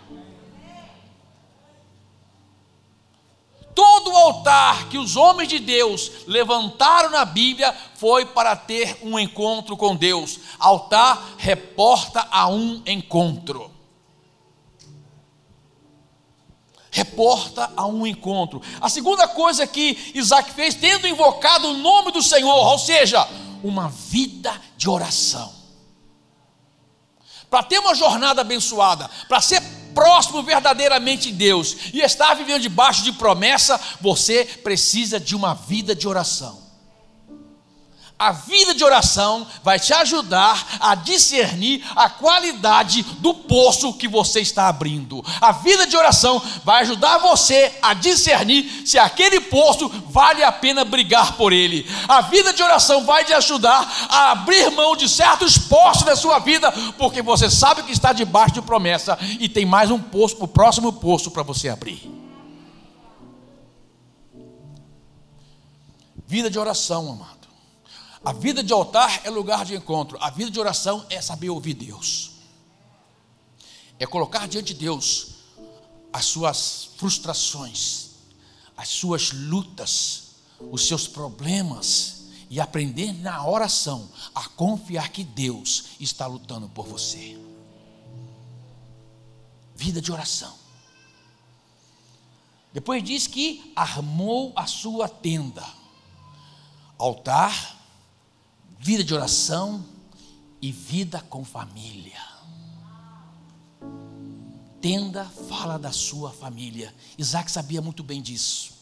Todo 3.76 4.10
o 4.10 4.16
altar 4.16 4.88
que 4.88 4.98
os 4.98 5.18
homens 5.18 5.50
de 5.50 5.60
Deus 5.60 6.10
levantaram 6.26 7.10
na 7.10 7.26
Bíblia 7.26 7.76
foi 7.96 8.26
para 8.26 8.56
ter 8.56 8.98
um 9.04 9.20
encontro 9.20 9.76
com 9.76 9.94
Deus. 9.94 10.40
Altar 10.58 11.36
reporta 11.38 12.26
a 12.32 12.48
um 12.48 12.82
encontro. 12.86 13.70
Reporta 16.90 17.70
a 17.76 17.86
um 17.86 18.08
encontro. 18.08 18.62
A 18.80 18.88
segunda 18.88 19.28
coisa 19.28 19.68
que 19.68 20.14
Isaac 20.16 20.54
fez, 20.54 20.76
tendo 20.76 21.06
invocado 21.06 21.68
o 21.68 21.78
nome 21.78 22.14
do 22.14 22.24
Senhor, 22.24 22.68
ou 22.68 22.80
seja, 22.80 23.28
uma 23.62 23.90
vida 23.90 24.54
de 24.78 24.90
oração. 24.90 25.54
Para 27.50 27.64
ter 27.64 27.80
uma 27.80 27.94
jornada 27.94 28.40
abençoada, 28.40 29.10
para 29.28 29.42
ser 29.42 29.62
próximo 29.95 30.43
verdadeiramente 30.43 31.31
de 31.31 31.38
Deus 31.38 31.75
e 31.93 32.01
estar 32.01 32.36
vivendo 32.36 32.62
debaixo 32.62 33.03
de 33.03 33.13
promessa, 33.13 33.79
você 33.99 34.43
precisa 34.43 35.19
de 35.19 35.36
uma 35.36 35.55
vida 35.55 35.95
de 35.95 36.08
oração. 36.08 36.64
A 38.17 38.32
vida 38.32 38.73
de 38.73 38.82
oração 38.82 39.45
vai 39.62 39.78
te 39.78 39.93
ajudar 39.93 40.78
a 40.80 40.95
discernir 40.95 41.86
a 41.97 42.10
qualidade 42.10 43.04
do 43.19 43.34
poço 43.34 43.91
que 43.93 44.08
você 44.08 44.39
está 44.39 44.69
abrindo. 44.69 45.21
A 45.41 45.51
vida 45.51 45.86
de 45.86 45.97
oração 45.97 46.41
vai 46.63 46.84
ajudar 46.84 47.17
você 47.17 47.78
a 47.82 47.93
discernir 47.93 48.88
se 48.88 48.97
aquele 48.97 49.41
poço 49.41 49.89
vale 50.10 50.43
a 50.43 50.51
pena 50.51 50.86
brigar 50.86 51.34
por 51.34 51.51
ele. 51.51 51.86
A 52.08 52.21
vida 52.21 52.54
de 52.54 52.63
oração 52.63 53.04
vai 53.04 53.25
te 53.25 53.34
ajudar 53.34 54.08
a 54.10 54.32
abrir 54.32 54.71
mão 54.71 54.95
de 54.95 55.10
certos 55.10 55.58
poços 55.58 56.04
da 56.04 56.15
sua 56.15 56.39
vida, 56.39 56.71
porque 56.97 57.21
você 57.21 57.49
sabe 57.49 57.84
que 57.84 57.91
está 57.91 58.13
debaixo 58.13 58.54
de 58.54 58.62
promessa 58.62 59.19
e 59.41 59.49
tem 59.49 59.65
mais 59.65 59.91
um 59.91 59.99
poço, 59.99 60.38
o 60.39 60.47
próximo 60.47 60.93
poço 60.93 61.32
para 61.32 61.43
você 61.43 61.67
abrir. 61.67 62.10
Vida 66.25 66.49
de 66.49 66.58
oração, 66.58 67.12
amado. 67.12 67.35
A 68.26 68.34
vida 68.34 68.64
de 68.64 68.74
altar 68.74 69.22
é 69.24 69.30
lugar 69.30 69.64
de 69.64 69.76
encontro. 69.76 70.18
A 70.20 70.32
vida 70.32 70.50
de 70.50 70.60
oração 70.60 71.06
é 71.12 71.22
saber 71.22 71.52
ouvir 71.52 71.76
Deus. 71.76 72.32
É 74.00 74.08
colocar 74.08 74.48
diante 74.48 74.74
de 74.74 74.80
Deus 74.80 75.36
as 76.12 76.26
suas 76.26 76.90
frustrações, 76.98 78.10
as 78.76 78.90
suas 78.90 79.32
lutas, 79.32 80.32
os 80.72 80.88
seus 80.88 81.08
problemas 81.08 82.24
e 82.50 82.60
aprender 82.60 83.14
na 83.14 83.46
oração 83.46 84.10
a 84.34 84.48
confiar 84.50 85.10
que 85.10 85.24
Deus 85.24 85.90
está 86.00 86.26
lutando 86.26 86.68
por 86.68 86.88
você. 86.88 87.38
Vida 89.76 90.02
de 90.02 90.12
oração. 90.12 90.54
Depois 92.74 93.04
diz 93.04 93.28
que 93.28 93.72
armou 93.76 94.52
a 94.56 94.66
sua 94.66 95.08
tenda. 95.08 95.64
Altar, 96.98 97.75
vida 98.80 99.04
de 99.04 99.14
oração 99.14 99.86
e 100.62 100.72
vida 100.72 101.22
com 101.22 101.44
família. 101.44 102.20
Tenda 104.82 105.26
fala 105.26 105.80
da 105.80 105.92
sua 105.92 106.32
família. 106.32 106.94
Isaac 107.18 107.50
sabia 107.50 107.82
muito 107.82 108.04
bem 108.04 108.22
disso. 108.22 108.74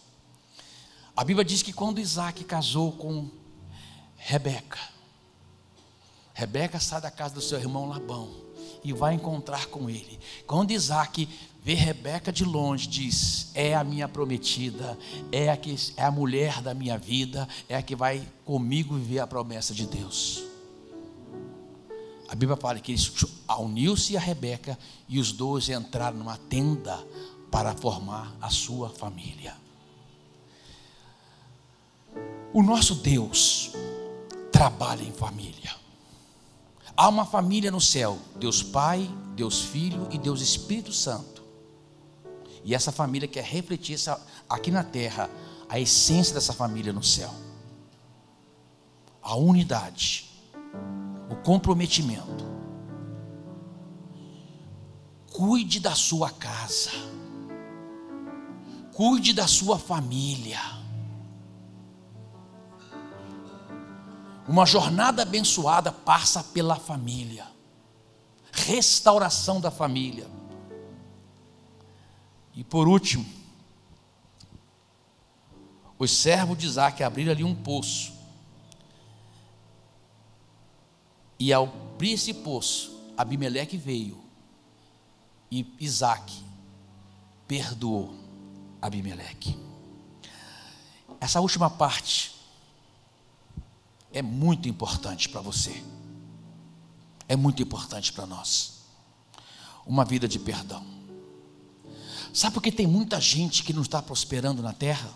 A 1.15 1.23
Bíblia 1.23 1.45
diz 1.45 1.61
que 1.61 1.71
quando 1.71 1.99
Isaac 1.99 2.43
casou 2.43 2.91
com 2.93 3.29
Rebeca, 4.17 4.79
Rebeca 6.33 6.79
sai 6.79 6.99
da 6.99 7.11
casa 7.11 7.35
do 7.35 7.41
seu 7.41 7.59
irmão 7.59 7.87
Labão 7.87 8.43
e 8.83 8.91
vai 8.91 9.13
encontrar 9.13 9.67
com 9.67 9.89
ele. 9.89 10.19
Quando 10.47 10.71
Isaac 10.71 11.29
vê 11.63 11.73
Rebeca 11.73 12.31
de 12.31 12.43
longe, 12.43 12.87
diz: 12.87 13.51
É 13.55 13.73
a 13.73 13.83
minha 13.83 14.07
prometida, 14.07 14.97
é 15.31 15.49
a, 15.49 15.57
que, 15.57 15.75
é 15.95 16.03
a 16.03 16.11
mulher 16.11 16.61
da 16.61 16.73
minha 16.73 16.97
vida, 16.97 17.47
é 17.69 17.75
a 17.75 17.81
que 17.81 17.95
vai 17.95 18.27
comigo 18.43 18.95
viver 18.95 19.19
a 19.19 19.27
promessa 19.27 19.73
de 19.73 19.87
Deus. 19.87 20.43
A 22.27 22.35
Bíblia 22.35 22.57
fala 22.57 22.79
que 22.79 22.91
eles 22.91 23.11
uniu-se 23.59 24.17
a 24.17 24.19
Rebeca 24.19 24.77
e 25.07 25.19
os 25.19 25.31
dois 25.31 25.69
entraram 25.69 26.17
numa 26.17 26.37
tenda 26.37 26.97
para 27.51 27.75
formar 27.75 28.35
a 28.41 28.49
sua 28.49 28.89
família. 28.89 29.55
O 32.51 32.61
nosso 32.61 32.95
Deus 32.95 33.71
trabalha 34.51 35.03
em 35.03 35.11
família. 35.11 35.75
Há 36.95 37.07
uma 37.07 37.25
família 37.25 37.71
no 37.71 37.81
céu: 37.81 38.17
Deus 38.35 38.61
Pai, 38.61 39.09
Deus 39.35 39.61
Filho 39.61 40.07
e 40.11 40.17
Deus 40.17 40.41
Espírito 40.41 40.91
Santo. 40.91 41.32
E 42.63 42.73
essa 42.73 42.91
família 42.91 43.27
quer 43.27 43.43
refletir 43.43 43.95
essa, 43.95 44.19
aqui 44.49 44.71
na 44.71 44.83
terra 44.83 45.29
a 45.67 45.79
essência 45.79 46.33
dessa 46.33 46.53
família 46.53 46.93
no 46.93 47.03
céu. 47.03 47.33
A 49.21 49.35
unidade, 49.35 50.29
o 51.29 51.35
comprometimento. 51.37 52.53
Cuide 55.31 55.79
da 55.79 55.95
sua 55.95 56.29
casa. 56.29 56.91
Cuide 58.93 59.33
da 59.33 59.47
sua 59.47 59.79
família. 59.79 60.59
Uma 64.47 64.65
jornada 64.65 65.23
abençoada 65.23 65.91
passa 65.91 66.43
pela 66.43 66.75
família. 66.75 67.47
Restauração 68.51 69.59
da 69.59 69.71
família 69.71 70.27
e 72.55 72.63
por 72.63 72.87
último, 72.87 73.25
os 75.97 76.11
servos 76.11 76.57
de 76.57 76.65
Isaac 76.65 77.01
abriram 77.03 77.31
ali 77.31 77.43
um 77.43 77.55
poço. 77.55 78.13
E 81.39 81.51
ao 81.51 81.65
abrir 81.65 82.13
esse 82.13 82.33
poço, 82.33 83.13
Abimeleque 83.17 83.77
veio 83.77 84.21
e 85.49 85.65
Isaac 85.79 86.43
perdoou 87.47 88.13
Abimeleque. 88.81 89.57
Essa 91.21 91.39
última 91.39 91.69
parte 91.69 92.35
é 94.11 94.21
muito 94.21 94.67
importante 94.67 95.29
para 95.29 95.41
você. 95.41 95.83
É 97.27 97.35
muito 97.35 97.63
importante 97.63 98.11
para 98.11 98.25
nós. 98.25 98.81
Uma 99.85 100.03
vida 100.03 100.27
de 100.27 100.37
perdão. 100.37 100.85
Sabe 102.33 102.55
por 102.55 102.63
que 102.63 102.71
tem 102.71 102.87
muita 102.87 103.21
gente 103.21 103.63
que 103.63 103.71
não 103.71 103.83
está 103.83 104.01
prosperando 104.01 104.63
na 104.63 104.73
terra? 104.73 105.09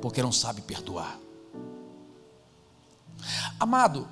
Porque 0.00 0.22
não 0.22 0.30
sabe 0.30 0.60
perdoar. 0.60 1.18
Amado, 3.58 4.08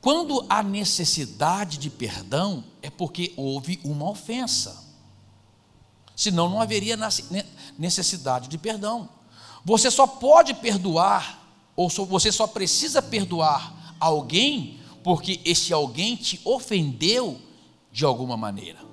quando 0.00 0.44
há 0.48 0.62
necessidade 0.62 1.78
de 1.78 1.88
perdão, 1.88 2.64
é 2.82 2.90
porque 2.90 3.32
houve 3.36 3.80
uma 3.84 4.10
ofensa. 4.10 4.84
Senão 6.16 6.48
não 6.48 6.60
haveria 6.60 6.98
necessidade 7.78 8.48
de 8.48 8.58
perdão. 8.58 9.08
Você 9.64 9.90
só 9.90 10.06
pode 10.06 10.54
perdoar, 10.54 11.44
ou 11.76 11.88
você 11.88 12.32
só 12.32 12.46
precisa 12.46 13.00
perdoar 13.00 13.96
alguém, 14.00 14.80
porque 15.04 15.40
esse 15.44 15.72
alguém 15.72 16.16
te 16.16 16.40
ofendeu 16.44 17.40
de 17.92 18.04
alguma 18.04 18.36
maneira. 18.36 18.85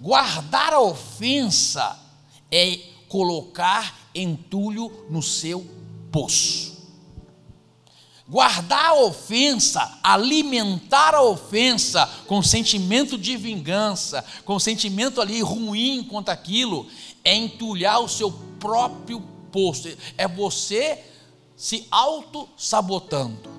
Guardar 0.00 0.72
a 0.72 0.80
ofensa 0.80 1.98
é 2.50 2.78
colocar 3.08 4.10
entulho 4.14 5.06
no 5.10 5.22
seu 5.22 5.66
poço. 6.10 6.74
guardar 8.26 8.86
a 8.86 8.94
ofensa, 8.94 9.98
alimentar 10.02 11.14
a 11.14 11.22
ofensa 11.22 12.08
com 12.26 12.42
sentimento 12.42 13.18
de 13.18 13.36
vingança, 13.36 14.24
com 14.44 14.58
sentimento 14.58 15.20
ali 15.20 15.40
ruim 15.42 16.02
quanto 16.02 16.30
aquilo, 16.30 16.86
é 17.22 17.34
entulhar 17.34 18.00
o 18.00 18.08
seu 18.08 18.30
próprio 18.58 19.20
poço, 19.52 19.88
é 20.16 20.26
você 20.26 21.04
se 21.56 21.86
auto-sabotando, 21.90 23.50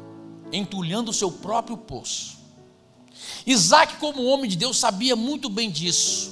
entulhando 0.52 1.12
o 1.12 1.14
seu 1.14 1.32
próprio 1.32 1.78
poço. 1.78 2.35
Isaac, 3.46 3.98
como 3.98 4.26
homem 4.26 4.50
de 4.50 4.56
Deus, 4.56 4.78
sabia 4.78 5.16
muito 5.16 5.50
bem 5.50 5.70
disso 5.70 6.32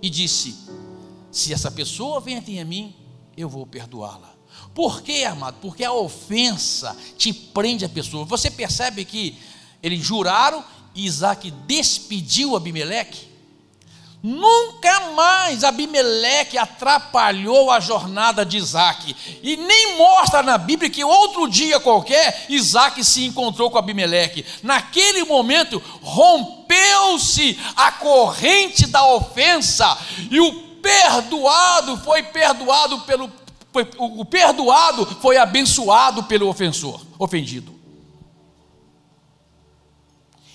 e 0.00 0.10
disse: 0.10 0.56
Se 1.30 1.52
essa 1.52 1.70
pessoa 1.70 2.20
vem 2.20 2.38
até 2.38 2.62
mim, 2.64 2.94
eu 3.36 3.48
vou 3.48 3.66
perdoá-la. 3.66 4.32
Por 4.74 5.02
quê, 5.02 5.24
amado? 5.24 5.56
Porque 5.60 5.84
a 5.84 5.92
ofensa 5.92 6.96
te 7.16 7.32
prende 7.32 7.84
a 7.84 7.88
pessoa. 7.88 8.24
Você 8.24 8.50
percebe 8.50 9.04
que 9.04 9.38
eles 9.82 10.04
juraram 10.04 10.64
e 10.94 11.04
Isaac 11.06 11.50
despediu 11.50 12.56
Abimeleque? 12.56 13.31
Nunca 14.22 15.10
mais 15.16 15.64
Abimeleque 15.64 16.56
atrapalhou 16.56 17.72
a 17.72 17.80
jornada 17.80 18.46
de 18.46 18.56
Isaac. 18.56 19.16
E 19.42 19.56
nem 19.56 19.98
mostra 19.98 20.44
na 20.44 20.56
Bíblia 20.56 20.88
que 20.88 21.02
outro 21.02 21.48
dia 21.48 21.80
qualquer 21.80 22.46
Isaac 22.48 23.02
se 23.02 23.24
encontrou 23.24 23.68
com 23.68 23.78
Abimeleque. 23.78 24.46
Naquele 24.62 25.24
momento 25.24 25.82
rompeu-se 26.00 27.58
a 27.74 27.90
corrente 27.90 28.86
da 28.86 29.04
ofensa 29.06 29.98
e 30.30 30.40
o 30.40 30.52
perdoado 30.80 31.96
foi 31.98 32.22
perdoado 32.22 33.00
pelo 33.00 33.30
o 33.96 34.24
perdoado 34.24 35.06
foi 35.22 35.38
abençoado 35.38 36.24
pelo 36.24 36.46
ofensor, 36.46 37.00
ofendido. 37.18 37.81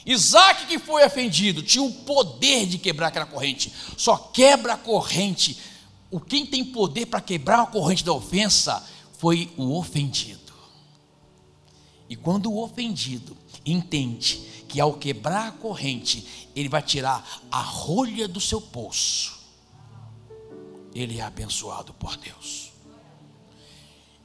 Isaac, 0.08 0.68
que 0.68 0.80
foi 0.80 1.06
ofendido, 1.06 1.62
tinha 1.62 1.84
o 1.84 1.92
poder 1.92 2.66
de 2.66 2.78
quebrar 2.78 3.08
aquela 3.08 3.26
corrente. 3.26 3.74
Só 3.98 4.16
quebra 4.16 4.74
a 4.74 4.78
corrente. 4.78 5.58
O 6.10 6.18
quem 6.18 6.46
tem 6.46 6.64
poder 6.64 7.08
para 7.08 7.20
quebrar 7.20 7.60
a 7.60 7.66
corrente 7.66 8.06
da 8.06 8.14
ofensa 8.14 8.82
foi 9.18 9.52
o 9.58 9.78
ofendido. 9.78 10.54
E 12.10 12.16
quando 12.16 12.50
o 12.50 12.64
ofendido 12.64 13.36
entende 13.66 14.38
que 14.70 14.80
ao 14.80 14.94
quebrar 14.94 15.50
a 15.50 15.52
corrente, 15.52 16.50
ele 16.56 16.70
vai 16.70 16.82
tirar 16.82 17.42
a 17.52 17.60
rolha 17.60 18.30
do 18.30 18.40
seu 18.40 18.62
poço, 18.62 19.38
ele 20.96 21.20
é 21.20 21.22
abençoado 21.22 21.94
por 21.94 22.16
Deus. 22.16 22.72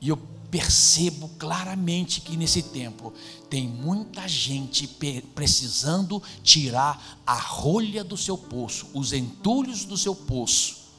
E 0.01 0.09
eu 0.09 0.17
percebo 0.53 1.31
claramente 1.39 2.21
que 2.21 2.37
nesse 2.37 2.63
tempo 2.63 3.11
tem 3.49 3.67
muita 3.67 4.29
gente 4.29 4.87
precisando 5.35 6.23
tirar 6.43 7.23
a 7.27 7.33
rolha 7.33 8.05
do 8.05 8.19
seu 8.19 8.37
poço, 8.37 8.87
os 8.93 9.15
entulhos 9.15 9.87
do 9.87 9.97
seu 9.97 10.15
poço, 10.15 10.91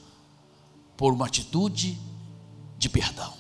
por 0.97 1.13
uma 1.13 1.27
atitude 1.27 1.99
de 2.79 2.89
perdão. 2.89 3.31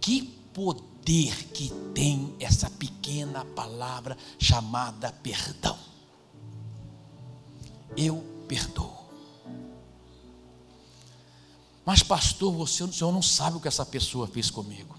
Que 0.00 0.22
poder 0.54 1.48
que 1.48 1.70
tem 1.92 2.34
essa 2.40 2.70
pequena 2.70 3.44
palavra 3.44 4.16
chamada 4.38 5.12
perdão. 5.22 5.76
Eu 7.94 8.24
perdoo. 8.48 8.99
Mas, 11.90 12.04
pastor, 12.04 12.54
você, 12.54 12.84
o 12.84 12.92
senhor 12.92 13.10
não 13.10 13.20
sabe 13.20 13.56
o 13.56 13.60
que 13.60 13.66
essa 13.66 13.84
pessoa 13.84 14.28
fez 14.28 14.48
comigo. 14.48 14.96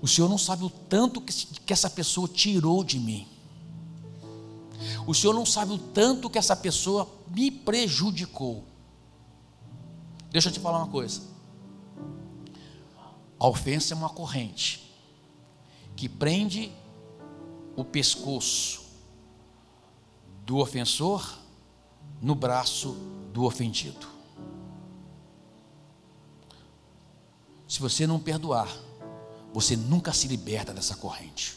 O 0.00 0.08
senhor 0.08 0.30
não 0.30 0.38
sabe 0.38 0.64
o 0.64 0.70
tanto 0.70 1.20
que, 1.20 1.30
que 1.34 1.74
essa 1.74 1.90
pessoa 1.90 2.26
tirou 2.26 2.82
de 2.82 2.98
mim. 2.98 3.28
O 5.06 5.12
senhor 5.12 5.34
não 5.34 5.44
sabe 5.44 5.72
o 5.72 5.78
tanto 5.78 6.30
que 6.30 6.38
essa 6.38 6.56
pessoa 6.56 7.06
me 7.28 7.50
prejudicou. 7.50 8.64
Deixa 10.30 10.48
eu 10.48 10.52
te 10.54 10.58
falar 10.58 10.78
uma 10.78 10.88
coisa. 10.88 11.20
A 13.38 13.46
ofensa 13.46 13.92
é 13.92 13.94
uma 13.94 14.08
corrente 14.08 14.90
que 15.94 16.08
prende 16.08 16.72
o 17.76 17.84
pescoço 17.84 18.84
do 20.46 20.56
ofensor 20.56 21.40
no 22.22 22.34
braço 22.34 22.96
do 23.34 23.44
ofendido. 23.44 24.13
Se 27.74 27.80
você 27.80 28.06
não 28.06 28.20
perdoar, 28.20 28.72
você 29.52 29.74
nunca 29.74 30.12
se 30.12 30.28
liberta 30.28 30.72
dessa 30.72 30.94
corrente. 30.94 31.56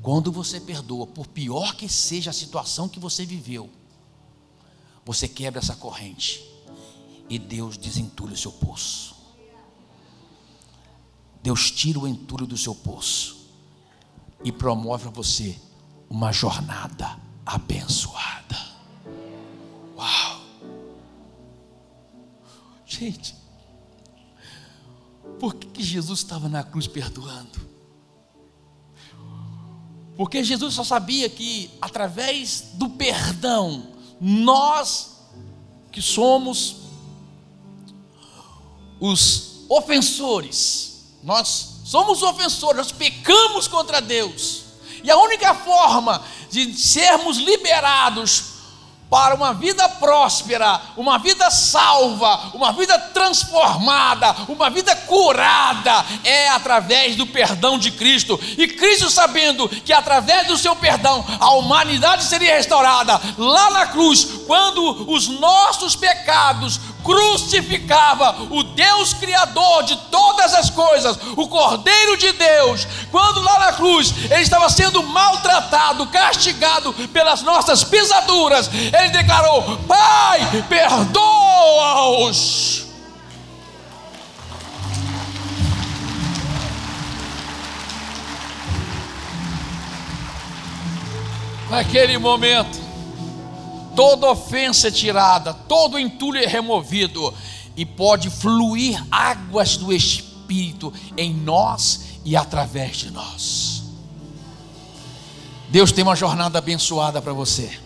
Quando 0.00 0.30
você 0.30 0.60
perdoa, 0.60 1.04
por 1.04 1.26
pior 1.26 1.74
que 1.74 1.88
seja 1.88 2.30
a 2.30 2.32
situação 2.32 2.88
que 2.88 3.00
você 3.00 3.26
viveu, 3.26 3.68
você 5.04 5.26
quebra 5.26 5.58
essa 5.58 5.74
corrente 5.74 6.48
e 7.28 7.40
Deus 7.40 7.76
desentulha 7.76 8.34
o 8.34 8.38
seu 8.38 8.52
poço. 8.52 9.16
Deus 11.42 11.72
tira 11.72 11.98
o 11.98 12.06
entulho 12.06 12.46
do 12.46 12.56
seu 12.56 12.72
poço 12.72 13.48
e 14.44 14.52
promove 14.52 15.08
a 15.08 15.10
você 15.10 15.58
uma 16.08 16.30
jornada 16.30 17.18
abençoada. 17.44 18.42
Gente, 22.98 23.34
por 25.40 25.54
que 25.54 25.82
Jesus 25.82 26.18
estava 26.18 26.46
na 26.46 26.62
cruz 26.62 26.86
perdoando? 26.86 27.58
Porque 30.14 30.44
Jesus 30.44 30.74
só 30.74 30.84
sabia 30.84 31.26
que 31.30 31.70
através 31.80 32.72
do 32.74 32.90
perdão, 32.90 33.94
nós 34.20 35.22
que 35.90 36.02
somos 36.02 36.82
os 39.00 39.64
ofensores, 39.70 41.14
nós 41.22 41.80
somos 41.86 42.22
ofensores, 42.22 42.76
nós 42.76 42.92
pecamos 42.92 43.66
contra 43.66 44.02
Deus, 44.02 44.64
e 45.02 45.10
a 45.10 45.16
única 45.16 45.54
forma 45.54 46.22
de 46.50 46.76
sermos 46.76 47.38
liberados 47.38 48.51
para 49.12 49.34
uma 49.34 49.52
vida 49.52 49.86
próspera, 49.90 50.80
uma 50.96 51.18
vida 51.18 51.50
salva, 51.50 52.50
uma 52.54 52.72
vida 52.72 52.98
transformada, 52.98 54.34
uma 54.48 54.70
vida 54.70 54.96
curada, 54.96 56.02
é 56.24 56.48
através 56.48 57.14
do 57.14 57.26
perdão 57.26 57.78
de 57.78 57.90
Cristo. 57.90 58.40
E 58.56 58.66
Cristo, 58.66 59.10
sabendo 59.10 59.68
que 59.68 59.92
através 59.92 60.46
do 60.46 60.56
seu 60.56 60.74
perdão 60.74 61.22
a 61.38 61.50
humanidade 61.50 62.24
seria 62.24 62.56
restaurada, 62.56 63.20
lá 63.36 63.70
na 63.72 63.86
cruz, 63.88 64.24
quando 64.46 65.04
os 65.06 65.28
nossos 65.28 65.94
pecados 65.94 66.80
crucificava 67.02 68.46
o 68.50 68.62
Deus 68.62 69.12
Criador 69.14 69.82
de 69.84 69.96
todas 70.10 70.54
as 70.54 70.70
coisas, 70.70 71.18
o 71.36 71.48
Cordeiro 71.48 72.16
de 72.16 72.32
Deus, 72.32 72.86
quando 73.10 73.40
lá 73.40 73.58
na 73.58 73.72
cruz 73.72 74.14
ele 74.30 74.42
estava 74.42 74.68
sendo 74.70 75.02
maltratado, 75.02 76.06
castigado 76.06 76.92
pelas 77.12 77.42
nossas 77.42 77.84
pisaduras, 77.84 78.70
ele 78.72 79.10
declarou: 79.10 79.78
Pai, 79.86 80.40
perdoa-os. 80.68 82.32
Naquele 91.70 92.18
momento, 92.18 92.81
toda 93.94 94.30
ofensa 94.30 94.88
é 94.88 94.90
tirada, 94.90 95.54
todo 95.54 95.98
entulho 95.98 96.38
é 96.38 96.46
removido 96.46 97.32
e 97.76 97.84
pode 97.84 98.30
fluir 98.30 99.02
águas 99.10 99.76
do 99.76 99.92
Espírito 99.92 100.92
em 101.16 101.32
nós 101.32 102.00
e 102.24 102.36
através 102.36 102.96
de 102.96 103.10
nós. 103.10 103.82
Deus 105.68 105.90
tem 105.90 106.04
uma 106.04 106.16
jornada 106.16 106.58
abençoada 106.58 107.22
para 107.22 107.32
você. 107.32 107.78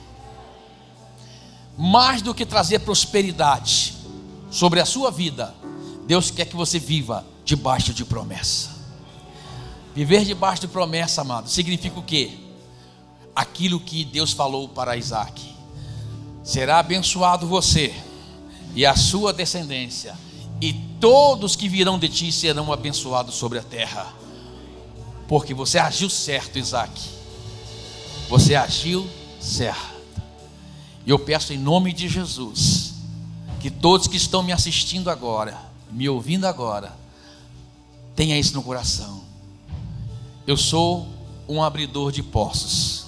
Mais 1.78 2.22
do 2.22 2.34
que 2.34 2.44
trazer 2.44 2.80
prosperidade 2.80 3.94
sobre 4.50 4.80
a 4.80 4.86
sua 4.86 5.10
vida, 5.10 5.54
Deus 6.06 6.30
quer 6.30 6.46
que 6.46 6.56
você 6.56 6.78
viva 6.78 7.24
debaixo 7.44 7.92
de 7.92 8.04
promessa. 8.04 8.74
Viver 9.94 10.24
debaixo 10.24 10.62
de 10.62 10.68
promessa, 10.68 11.20
amado, 11.20 11.48
significa 11.48 11.98
o 11.98 12.02
quê? 12.02 12.38
Aquilo 13.34 13.78
que 13.78 14.04
Deus 14.04 14.32
falou 14.32 14.68
para 14.68 14.96
Isaac 14.96 15.55
será 16.46 16.78
abençoado 16.78 17.44
você 17.44 17.92
e 18.72 18.86
a 18.86 18.94
sua 18.94 19.32
descendência, 19.32 20.16
e 20.60 20.72
todos 21.00 21.56
que 21.56 21.68
virão 21.68 21.98
de 21.98 22.08
ti 22.08 22.30
serão 22.30 22.72
abençoados 22.72 23.34
sobre 23.34 23.58
a 23.58 23.62
terra, 23.62 24.14
porque 25.26 25.52
você 25.52 25.76
agiu 25.76 26.08
certo, 26.08 26.56
Isaac. 26.56 26.92
Você 28.28 28.54
agiu 28.54 29.08
certo. 29.40 29.96
E 31.04 31.10
eu 31.10 31.18
peço 31.18 31.52
em 31.52 31.58
nome 31.58 31.92
de 31.92 32.08
Jesus 32.08 32.94
Que 33.60 33.70
todos 33.70 34.06
que 34.06 34.16
estão 34.16 34.42
me 34.42 34.52
assistindo 34.52 35.10
agora, 35.10 35.58
me 35.90 36.08
ouvindo 36.08 36.44
agora, 36.44 36.96
tenha 38.14 38.38
isso 38.38 38.54
no 38.54 38.62
coração. 38.62 39.22
Eu 40.46 40.56
sou 40.56 41.08
um 41.48 41.60
abridor 41.62 42.12
de 42.12 42.22
poços. 42.22 43.06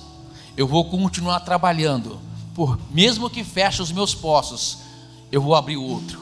Eu 0.56 0.66
vou 0.66 0.86
continuar 0.86 1.40
trabalhando, 1.40 2.18
por 2.58 2.76
mesmo 2.90 3.30
que 3.30 3.44
feche 3.44 3.80
os 3.80 3.92
meus 3.92 4.16
poços, 4.16 4.78
eu 5.30 5.40
vou 5.40 5.54
abrir 5.54 5.76
outro. 5.76 6.20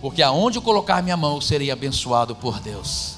Porque 0.00 0.22
aonde 0.22 0.56
eu 0.56 0.62
colocar 0.62 1.02
minha 1.02 1.18
mão, 1.18 1.34
eu 1.34 1.40
serei 1.42 1.70
abençoado 1.70 2.34
por 2.34 2.58
Deus. 2.60 3.16